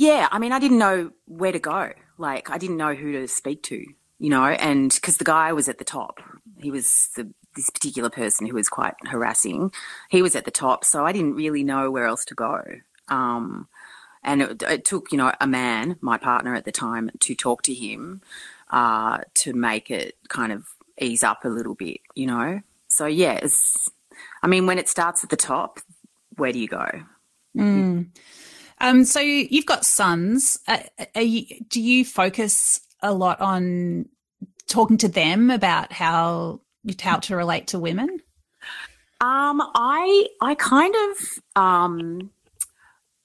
yeah, 0.00 0.28
I 0.32 0.38
mean, 0.38 0.50
I 0.50 0.58
didn't 0.58 0.78
know 0.78 1.10
where 1.26 1.52
to 1.52 1.58
go. 1.58 1.92
Like, 2.16 2.48
I 2.48 2.56
didn't 2.56 2.78
know 2.78 2.94
who 2.94 3.12
to 3.12 3.28
speak 3.28 3.62
to, 3.64 3.84
you 4.18 4.30
know, 4.30 4.46
and 4.46 4.90
because 4.94 5.18
the 5.18 5.24
guy 5.24 5.52
was 5.52 5.68
at 5.68 5.76
the 5.76 5.84
top, 5.84 6.20
he 6.58 6.70
was 6.70 7.10
the 7.16 7.30
this 7.54 7.68
particular 7.68 8.08
person 8.08 8.46
who 8.46 8.54
was 8.54 8.70
quite 8.70 8.94
harassing. 9.04 9.72
He 10.08 10.22
was 10.22 10.34
at 10.34 10.46
the 10.46 10.50
top, 10.50 10.86
so 10.86 11.04
I 11.04 11.12
didn't 11.12 11.34
really 11.34 11.62
know 11.62 11.90
where 11.90 12.06
else 12.06 12.24
to 12.26 12.34
go. 12.34 12.62
Um, 13.08 13.68
and 14.24 14.40
it, 14.40 14.62
it, 14.62 14.84
took, 14.86 15.12
you 15.12 15.18
know, 15.18 15.32
a 15.38 15.46
man, 15.46 15.98
my 16.00 16.16
partner 16.16 16.54
at 16.54 16.64
the 16.64 16.72
time, 16.72 17.10
to 17.18 17.34
talk 17.34 17.60
to 17.62 17.74
him 17.74 18.22
uh, 18.70 19.18
to 19.34 19.52
make 19.52 19.90
it 19.90 20.16
kind 20.28 20.50
of 20.50 20.66
ease 20.98 21.22
up 21.22 21.44
a 21.44 21.48
little 21.48 21.74
bit, 21.74 22.00
you 22.14 22.26
know. 22.26 22.62
So 22.88 23.04
yeah, 23.04 23.46
I 24.42 24.46
mean, 24.46 24.66
when 24.66 24.78
it 24.78 24.88
starts 24.88 25.24
at 25.24 25.28
the 25.28 25.36
top, 25.36 25.80
where 26.36 26.52
do 26.52 26.58
you 26.58 26.68
go? 26.68 26.88
Mm. 27.54 28.06
Um, 28.80 29.04
so 29.04 29.20
you've 29.20 29.66
got 29.66 29.84
sons. 29.84 30.58
Uh, 30.66 30.80
you, 31.16 31.44
do 31.68 31.80
you 31.80 32.04
focus 32.04 32.80
a 33.02 33.12
lot 33.12 33.40
on 33.40 34.06
talking 34.66 34.96
to 34.98 35.08
them 35.08 35.50
about 35.50 35.92
how 35.92 36.60
how 37.00 37.18
to 37.18 37.36
relate 37.36 37.68
to 37.68 37.78
women? 37.78 38.08
Um, 39.20 39.60
I 39.74 40.28
I 40.40 40.54
kind 40.54 40.94
of 40.94 41.62
um, 41.62 42.30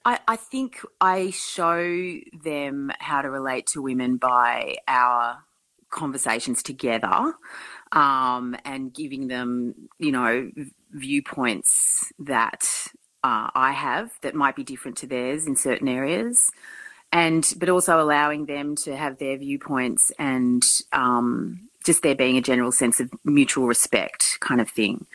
I, 0.03 0.19
I 0.27 0.35
think 0.35 0.81
I 1.01 1.31
show 1.31 2.19
them 2.43 2.91
how 2.99 3.21
to 3.21 3.29
relate 3.29 3.67
to 3.67 3.81
women 3.81 4.17
by 4.17 4.77
our 4.87 5.43
conversations 5.89 6.61
together 6.61 7.33
um, 7.91 8.55
and 8.65 8.93
giving 8.93 9.27
them, 9.27 9.89
you 9.97 10.11
know, 10.11 10.51
viewpoints 10.91 12.11
that 12.19 12.67
uh, 13.25 13.49
I 13.55 13.71
have 13.71 14.11
that 14.21 14.35
might 14.35 14.55
be 14.55 14.63
different 14.63 14.97
to 14.97 15.07
theirs 15.07 15.47
in 15.47 15.55
certain 15.55 15.88
areas. 15.88 16.51
And, 17.11 17.51
but 17.57 17.69
also 17.69 17.99
allowing 17.99 18.45
them 18.45 18.75
to 18.83 18.95
have 18.95 19.17
their 19.17 19.38
viewpoints 19.38 20.11
and 20.19 20.63
um, 20.91 21.69
just 21.83 22.03
there 22.03 22.13
being 22.13 22.38
a 22.38 22.41
general 22.41 22.71
sense 22.71 22.99
of 22.99 23.09
mutual 23.23 23.67
respect 23.67 24.38
kind 24.41 24.61
of 24.61 24.69
thing. 24.69 25.07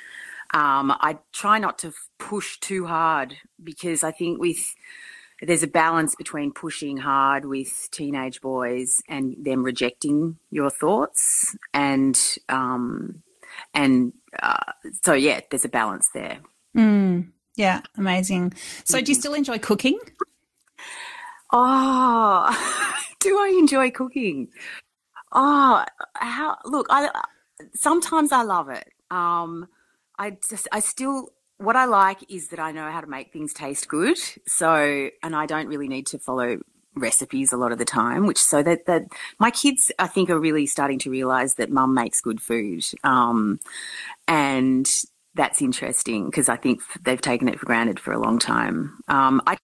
Um, 0.52 0.90
I 0.90 1.18
try 1.32 1.58
not 1.58 1.78
to 1.80 1.92
push 2.18 2.58
too 2.58 2.86
hard 2.86 3.36
because 3.62 4.02
I 4.02 4.10
think 4.10 4.40
with 4.40 4.74
there's 5.40 5.62
a 5.62 5.68
balance 5.68 6.16
between 6.16 6.52
pushing 6.52 6.96
hard 6.96 7.44
with 7.44 7.88
teenage 7.92 8.40
boys 8.40 9.02
and 9.08 9.36
them 9.38 9.62
rejecting 9.62 10.38
your 10.50 10.70
thoughts 10.70 11.56
and 11.72 12.18
um, 12.48 13.22
and 13.72 14.12
uh, 14.42 14.72
so 15.02 15.12
yeah, 15.12 15.40
there's 15.50 15.64
a 15.64 15.68
balance 15.68 16.08
there. 16.08 16.38
Mm, 16.76 17.28
yeah, 17.56 17.82
amazing. 17.96 18.54
So, 18.84 19.00
do 19.00 19.10
you 19.10 19.14
mm-hmm. 19.14 19.20
still 19.20 19.34
enjoy 19.34 19.58
cooking? 19.58 19.98
Oh, 21.52 22.94
do 23.20 23.38
I 23.38 23.56
enjoy 23.58 23.90
cooking? 23.90 24.48
Oh, 25.32 25.84
how 26.14 26.58
look, 26.64 26.86
I 26.90 27.10
sometimes 27.74 28.32
I 28.32 28.42
love 28.42 28.68
it. 28.68 28.88
Um, 29.10 29.68
I 30.18 30.36
just 30.48 30.68
I 30.72 30.80
still 30.80 31.30
what 31.60 31.76
I 31.76 31.84
like 31.84 32.30
is 32.30 32.48
that 32.48 32.58
I 32.58 32.72
know 32.72 32.90
how 32.90 33.02
to 33.02 33.06
make 33.06 33.32
things 33.32 33.52
taste 33.52 33.86
good. 33.86 34.18
So, 34.46 35.10
and 35.22 35.36
I 35.36 35.44
don't 35.46 35.68
really 35.68 35.88
need 35.88 36.06
to 36.06 36.18
follow 36.18 36.58
recipes 36.94 37.52
a 37.52 37.56
lot 37.56 37.70
of 37.70 37.78
the 37.78 37.84
time, 37.84 38.26
which 38.26 38.38
so 38.38 38.62
that, 38.62 38.86
that 38.86 39.04
my 39.38 39.50
kids, 39.50 39.92
I 39.98 40.06
think, 40.06 40.30
are 40.30 40.40
really 40.40 40.66
starting 40.66 40.98
to 41.00 41.10
realize 41.10 41.54
that 41.54 41.70
mum 41.70 41.94
makes 41.94 42.20
good 42.20 42.40
food. 42.40 42.84
Um, 43.04 43.60
and 44.26 44.90
that's 45.34 45.62
interesting 45.62 46.26
because 46.26 46.48
I 46.48 46.56
think 46.56 46.80
they've 47.02 47.20
taken 47.20 47.48
it 47.48 47.58
for 47.58 47.66
granted 47.66 48.00
for 48.00 48.12
a 48.12 48.18
long 48.18 48.38
time. 48.38 48.98
Um, 49.08 49.40
I, 49.46 49.56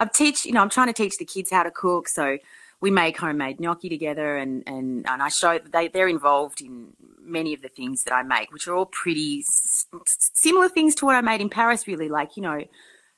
I 0.00 0.06
teach, 0.06 0.44
you 0.44 0.52
know, 0.52 0.60
I'm 0.62 0.70
trying 0.70 0.86
to 0.88 0.92
teach 0.92 1.18
the 1.18 1.24
kids 1.24 1.50
how 1.50 1.62
to 1.62 1.70
cook. 1.70 2.08
So 2.08 2.38
we 2.80 2.90
make 2.90 3.18
homemade 3.18 3.60
gnocchi 3.60 3.88
together 3.88 4.36
and, 4.36 4.62
and, 4.66 5.08
and 5.08 5.22
I 5.22 5.28
show 5.28 5.58
they, 5.58 5.88
they're 5.88 6.08
involved 6.08 6.60
in 6.60 6.92
many 7.20 7.54
of 7.54 7.62
the 7.62 7.68
things 7.68 8.04
that 8.04 8.14
I 8.14 8.22
make, 8.22 8.52
which 8.52 8.68
are 8.68 8.74
all 8.74 8.86
pretty 8.86 9.40
s- 9.40 9.86
similar 10.34 10.68
things 10.68 10.94
to 10.96 11.06
what 11.06 11.16
I 11.16 11.20
made 11.20 11.40
in 11.40 11.48
Paris, 11.48 11.86
really, 11.86 12.08
like, 12.08 12.36
you 12.36 12.42
know, 12.42 12.62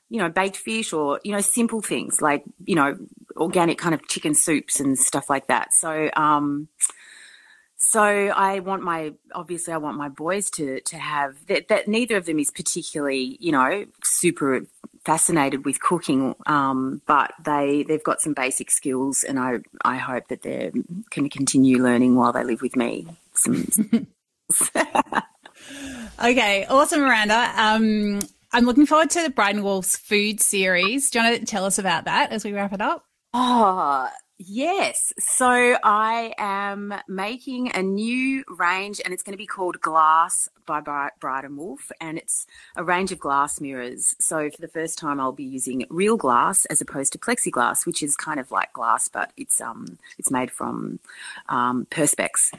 you 0.09 0.19
know, 0.19 0.29
baked 0.29 0.55
fish 0.55 0.93
or, 0.93 1.19
you 1.23 1.33
know, 1.33 1.41
simple 1.41 1.81
things 1.81 2.21
like, 2.21 2.43
you 2.63 2.75
know, 2.75 2.97
organic 3.35 3.77
kind 3.77 3.93
of 3.93 4.07
chicken 4.07 4.33
soups 4.33 4.79
and 4.79 4.97
stuff 4.97 5.29
like 5.29 5.47
that. 5.47 5.73
So, 5.73 6.09
um, 6.15 6.69
so 7.77 8.01
I 8.01 8.59
want 8.59 8.83
my 8.83 9.13
obviously 9.33 9.73
I 9.73 9.77
want 9.77 9.97
my 9.97 10.09
boys 10.09 10.49
to 10.51 10.81
to 10.81 10.97
have 10.97 11.45
that, 11.47 11.67
that 11.67 11.87
neither 11.87 12.17
of 12.17 12.25
them 12.25 12.39
is 12.39 12.51
particularly 12.51 13.37
you 13.39 13.51
know 13.51 13.85
super 14.03 14.63
fascinated 15.05 15.63
with 15.63 15.79
cooking, 15.79 16.35
um, 16.47 17.01
but 17.05 17.31
they 17.43 17.83
they've 17.83 18.03
got 18.03 18.19
some 18.19 18.33
basic 18.33 18.69
skills, 18.69 19.23
and 19.23 19.39
I 19.39 19.59
I 19.85 19.95
hope 19.97 20.27
that 20.27 20.41
they 20.41 20.71
can 21.11 21.29
continue 21.29 21.81
learning 21.81 22.15
while 22.15 22.33
they 22.33 22.43
live 22.43 22.61
with 22.61 22.75
me. 22.75 23.07
okay, 26.23 26.65
awesome, 26.65 27.01
Miranda. 27.01 27.53
Um, 27.55 28.19
I'm 28.51 28.65
looking 28.65 28.85
forward 28.85 29.09
to 29.11 29.23
the 29.23 29.29
Bride 29.29 29.59
Wolves 29.59 29.95
food 29.95 30.41
series. 30.41 31.09
Do 31.09 31.19
you 31.19 31.25
want 31.25 31.39
to 31.39 31.45
tell 31.45 31.63
us 31.63 31.79
about 31.79 32.05
that 32.05 32.31
as 32.31 32.43
we 32.43 32.53
wrap 32.53 32.73
it 32.73 32.81
up? 32.81 33.05
Oh, 33.33 34.09
Yes. 34.39 35.13
So 35.17 35.77
I 35.83 36.33
am 36.37 36.93
making 37.07 37.71
a 37.75 37.81
new 37.81 38.43
range 38.47 39.01
and 39.03 39.11
it's 39.11 39.23
going 39.23 39.33
to 39.33 39.37
be 39.37 39.47
called 39.47 39.81
Glass 39.81 40.47
by 40.67 40.81
Bright 40.81 41.43
and 41.43 41.57
Wolf, 41.57 41.91
and 41.99 42.17
it's 42.17 42.45
a 42.75 42.83
range 42.83 43.11
of 43.11 43.19
glass 43.19 43.59
mirrors. 43.59 44.15
So 44.19 44.49
for 44.51 44.61
the 44.61 44.67
first 44.67 44.99
time, 44.99 45.19
I'll 45.19 45.31
be 45.31 45.43
using 45.43 45.85
real 45.89 46.17
glass 46.17 46.65
as 46.65 46.81
opposed 46.81 47.13
to 47.13 47.17
plexiglass, 47.17 47.85
which 47.87 48.03
is 48.03 48.15
kind 48.15 48.39
of 48.39 48.51
like 48.51 48.73
glass, 48.73 49.09
but 49.09 49.31
it's 49.37 49.59
um 49.59 49.97
it's 50.19 50.29
made 50.29 50.51
from 50.51 50.99
um, 51.49 51.87
perspex. 51.89 52.53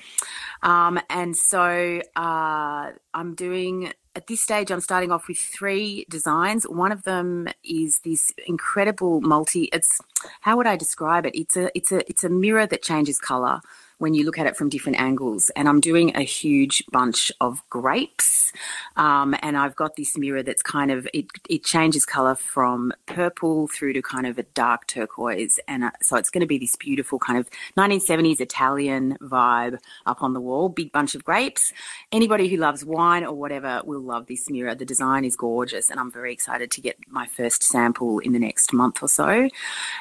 Um, 0.62 0.98
and 1.08 1.36
so 1.36 2.02
uh, 2.16 2.90
I'm 3.14 3.34
doing 3.36 3.92
at 4.18 4.26
this 4.26 4.40
stage, 4.40 4.72
I'm 4.72 4.80
starting 4.80 5.12
off 5.12 5.28
with 5.28 5.38
three 5.38 6.04
designs. 6.08 6.64
One 6.64 6.90
of 6.90 7.04
them 7.04 7.46
is 7.62 8.00
this 8.00 8.32
incredible 8.48 9.20
multi. 9.20 9.68
It's 9.72 10.00
how 10.40 10.56
would 10.56 10.66
I 10.66 10.74
describe 10.74 11.24
it? 11.24 11.36
It's 11.36 11.56
a 11.56 11.70
it's 11.78 11.92
a 11.92 12.00
it's 12.10 12.24
a 12.24 12.28
mirror 12.28 12.66
that 12.66 12.82
changes 12.82 13.20
color 13.20 13.60
when 13.98 14.14
you 14.14 14.24
look 14.24 14.38
at 14.38 14.46
it 14.46 14.56
from 14.56 14.68
different 14.68 15.00
angles. 15.00 15.50
And 15.50 15.68
I'm 15.68 15.80
doing 15.80 16.16
a 16.16 16.22
huge 16.22 16.84
bunch 16.90 17.30
of 17.40 17.62
grapes. 17.68 18.52
Um, 18.96 19.34
and 19.42 19.56
I've 19.56 19.76
got 19.76 19.96
this 19.96 20.16
mirror 20.16 20.42
that's 20.42 20.62
kind 20.62 20.90
of, 20.90 21.06
it, 21.12 21.26
it 21.48 21.64
changes 21.64 22.06
color 22.06 22.34
from 22.34 22.92
purple 23.06 23.68
through 23.68 23.92
to 23.94 24.02
kind 24.02 24.26
of 24.26 24.38
a 24.38 24.42
dark 24.42 24.86
turquoise. 24.86 25.60
And 25.68 25.84
uh, 25.84 25.90
so 26.00 26.16
it's 26.16 26.30
going 26.30 26.40
to 26.40 26.46
be 26.46 26.58
this 26.58 26.76
beautiful 26.76 27.18
kind 27.18 27.38
of 27.38 27.50
1970s 27.76 28.40
Italian 28.40 29.18
vibe 29.20 29.78
up 30.06 30.22
on 30.22 30.32
the 30.32 30.40
wall, 30.40 30.68
big 30.68 30.92
bunch 30.92 31.14
of 31.14 31.24
grapes. 31.24 31.72
Anybody 32.12 32.48
who 32.48 32.56
loves 32.56 32.84
wine 32.84 33.24
or 33.24 33.34
whatever 33.34 33.82
will 33.84 34.00
love 34.00 34.26
this 34.26 34.48
mirror. 34.48 34.74
The 34.74 34.84
design 34.84 35.24
is 35.24 35.36
gorgeous 35.36 35.90
and 35.90 36.00
I'm 36.00 36.10
very 36.10 36.32
excited 36.32 36.70
to 36.72 36.80
get 36.80 36.96
my 37.08 37.26
first 37.26 37.62
sample 37.62 38.18
in 38.20 38.32
the 38.32 38.38
next 38.38 38.72
month 38.72 39.02
or 39.02 39.08
so. 39.08 39.48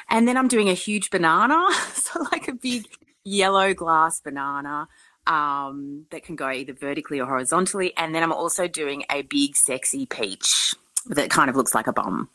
And 0.08 0.26
then 0.26 0.36
I'm 0.36 0.48
doing 0.48 0.68
a 0.68 0.74
huge 0.74 1.10
banana. 1.10 1.66
so 1.94 2.24
like 2.32 2.48
a 2.48 2.54
big 2.54 2.86
yellow 3.28 3.74
glass 3.74 4.20
banana 4.20 4.88
um, 5.26 6.06
that 6.10 6.24
can 6.24 6.36
go 6.36 6.48
either 6.48 6.72
vertically 6.72 7.20
or 7.20 7.26
horizontally. 7.26 7.92
And 7.96 8.14
then 8.14 8.22
I'm 8.22 8.32
also 8.32 8.66
doing 8.66 9.04
a 9.10 9.22
big, 9.22 9.56
sexy 9.56 10.06
peach 10.06 10.74
that 11.06 11.30
kind 11.30 11.50
of 11.50 11.56
looks 11.56 11.74
like 11.74 11.86
a 11.86 11.92
bomb. 11.92 12.28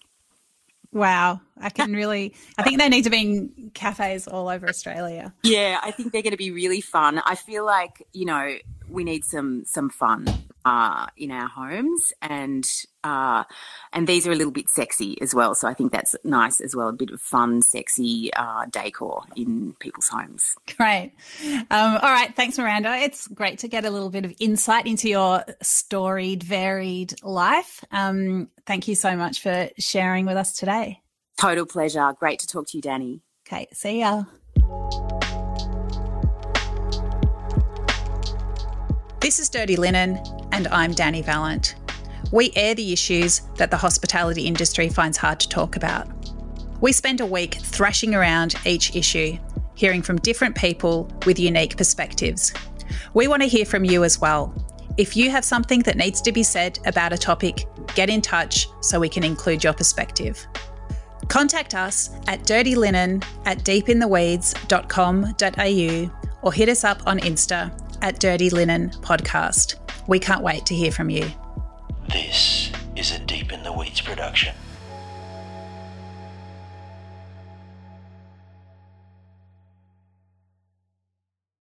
Wow. 0.91 1.41
I 1.59 1.69
can 1.69 1.93
really, 1.95 2.33
I 2.57 2.63
think 2.63 2.79
they 2.79 2.89
need 2.89 3.03
to 3.03 3.09
be 3.09 3.21
in 3.21 3.71
cafes 3.73 4.27
all 4.27 4.47
over 4.47 4.69
Australia. 4.69 5.33
Yeah, 5.43 5.79
I 5.81 5.91
think 5.91 6.11
they're 6.11 6.21
going 6.21 6.31
to 6.31 6.37
be 6.37 6.51
really 6.51 6.81
fun. 6.81 7.21
I 7.25 7.35
feel 7.35 7.65
like, 7.65 8.05
you 8.13 8.25
know, 8.25 8.55
we 8.93 9.03
need 9.03 9.25
some, 9.25 9.65
some 9.65 9.89
fun 9.89 10.27
uh, 10.63 11.07
in 11.17 11.31
our 11.31 11.47
homes, 11.47 12.13
and 12.21 12.65
uh, 13.03 13.43
and 13.91 14.07
these 14.07 14.25
are 14.25 14.31
a 14.31 14.35
little 14.35 14.51
bit 14.51 14.69
sexy 14.69 15.19
as 15.21 15.35
well. 15.35 15.55
So 15.55 15.67
I 15.67 15.73
think 15.73 15.91
that's 15.91 16.15
nice 16.23 16.61
as 16.61 16.75
well. 16.75 16.87
A 16.87 16.93
bit 16.93 17.09
of 17.09 17.19
fun, 17.19 17.61
sexy 17.61 18.31
uh, 18.33 18.65
decor 18.69 19.23
in 19.35 19.73
people's 19.79 20.07
homes. 20.07 20.55
Great. 20.77 21.13
Um, 21.43 21.65
all 21.71 21.99
right, 21.99 22.33
thanks, 22.35 22.57
Miranda. 22.57 22.95
It's 22.97 23.27
great 23.27 23.59
to 23.59 23.67
get 23.67 23.83
a 23.83 23.89
little 23.89 24.09
bit 24.09 24.25
of 24.25 24.33
insight 24.39 24.85
into 24.85 25.09
your 25.09 25.43
storied, 25.61 26.43
varied 26.43 27.21
life. 27.23 27.83
Um, 27.91 28.49
thank 28.65 28.87
you 28.87 28.95
so 28.95 29.17
much 29.17 29.41
for 29.41 29.69
sharing 29.77 30.25
with 30.25 30.37
us 30.37 30.53
today. 30.53 31.01
Total 31.37 31.65
pleasure. 31.65 32.13
Great 32.19 32.39
to 32.39 32.47
talk 32.47 32.67
to 32.67 32.77
you, 32.77 32.81
Dani. 32.81 33.21
Okay, 33.45 33.67
see 33.73 33.99
ya. 33.99 34.23
This 39.23 39.39
is 39.39 39.47
Dirty 39.47 39.77
Linen, 39.77 40.19
and 40.51 40.67
I'm 40.67 40.93
Dani 40.93 41.23
Valent. 41.23 41.75
We 42.33 42.51
air 42.57 42.75
the 42.75 42.91
issues 42.91 43.43
that 43.55 43.71
the 43.71 43.77
hospitality 43.77 44.47
industry 44.47 44.89
finds 44.89 45.17
hard 45.17 45.39
to 45.39 45.47
talk 45.47 45.77
about. 45.77 46.09
We 46.81 46.91
spend 46.91 47.21
a 47.21 47.25
week 47.25 47.53
thrashing 47.53 48.13
around 48.13 48.55
each 48.65 48.97
issue, 48.97 49.37
hearing 49.75 50.01
from 50.01 50.17
different 50.17 50.57
people 50.57 51.09
with 51.25 51.39
unique 51.39 51.77
perspectives. 51.77 52.51
We 53.13 53.29
want 53.29 53.41
to 53.43 53.47
hear 53.47 53.63
from 53.63 53.85
you 53.85 54.03
as 54.03 54.19
well. 54.19 54.53
If 54.97 55.15
you 55.15 55.29
have 55.29 55.45
something 55.45 55.83
that 55.83 55.95
needs 55.95 56.19
to 56.19 56.33
be 56.33 56.43
said 56.43 56.79
about 56.85 57.13
a 57.13 57.17
topic, 57.17 57.65
get 57.95 58.09
in 58.09 58.21
touch 58.21 58.67
so 58.81 58.99
we 58.99 59.07
can 59.07 59.23
include 59.23 59.63
your 59.63 59.71
perspective. 59.71 60.45
Contact 61.29 61.75
us 61.75 62.09
at 62.27 62.43
dirtylinen 62.43 63.23
at 63.45 63.59
deepintheweeds.com.au 63.59 66.11
or 66.41 66.51
hit 66.51 66.67
us 66.67 66.83
up 66.83 67.07
on 67.07 67.19
Insta 67.19 67.71
at 68.03 68.19
Dirty 68.19 68.49
Linen 68.49 68.89
Podcast. 69.01 69.75
We 70.07 70.19
can't 70.19 70.43
wait 70.43 70.65
to 70.67 70.75
hear 70.75 70.91
from 70.91 71.09
you. 71.09 71.25
This 72.09 72.69
is 72.95 73.11
a 73.11 73.19
Deep 73.19 73.51
in 73.51 73.63
the 73.63 73.71
Weeds 73.71 74.01
production. 74.01 74.53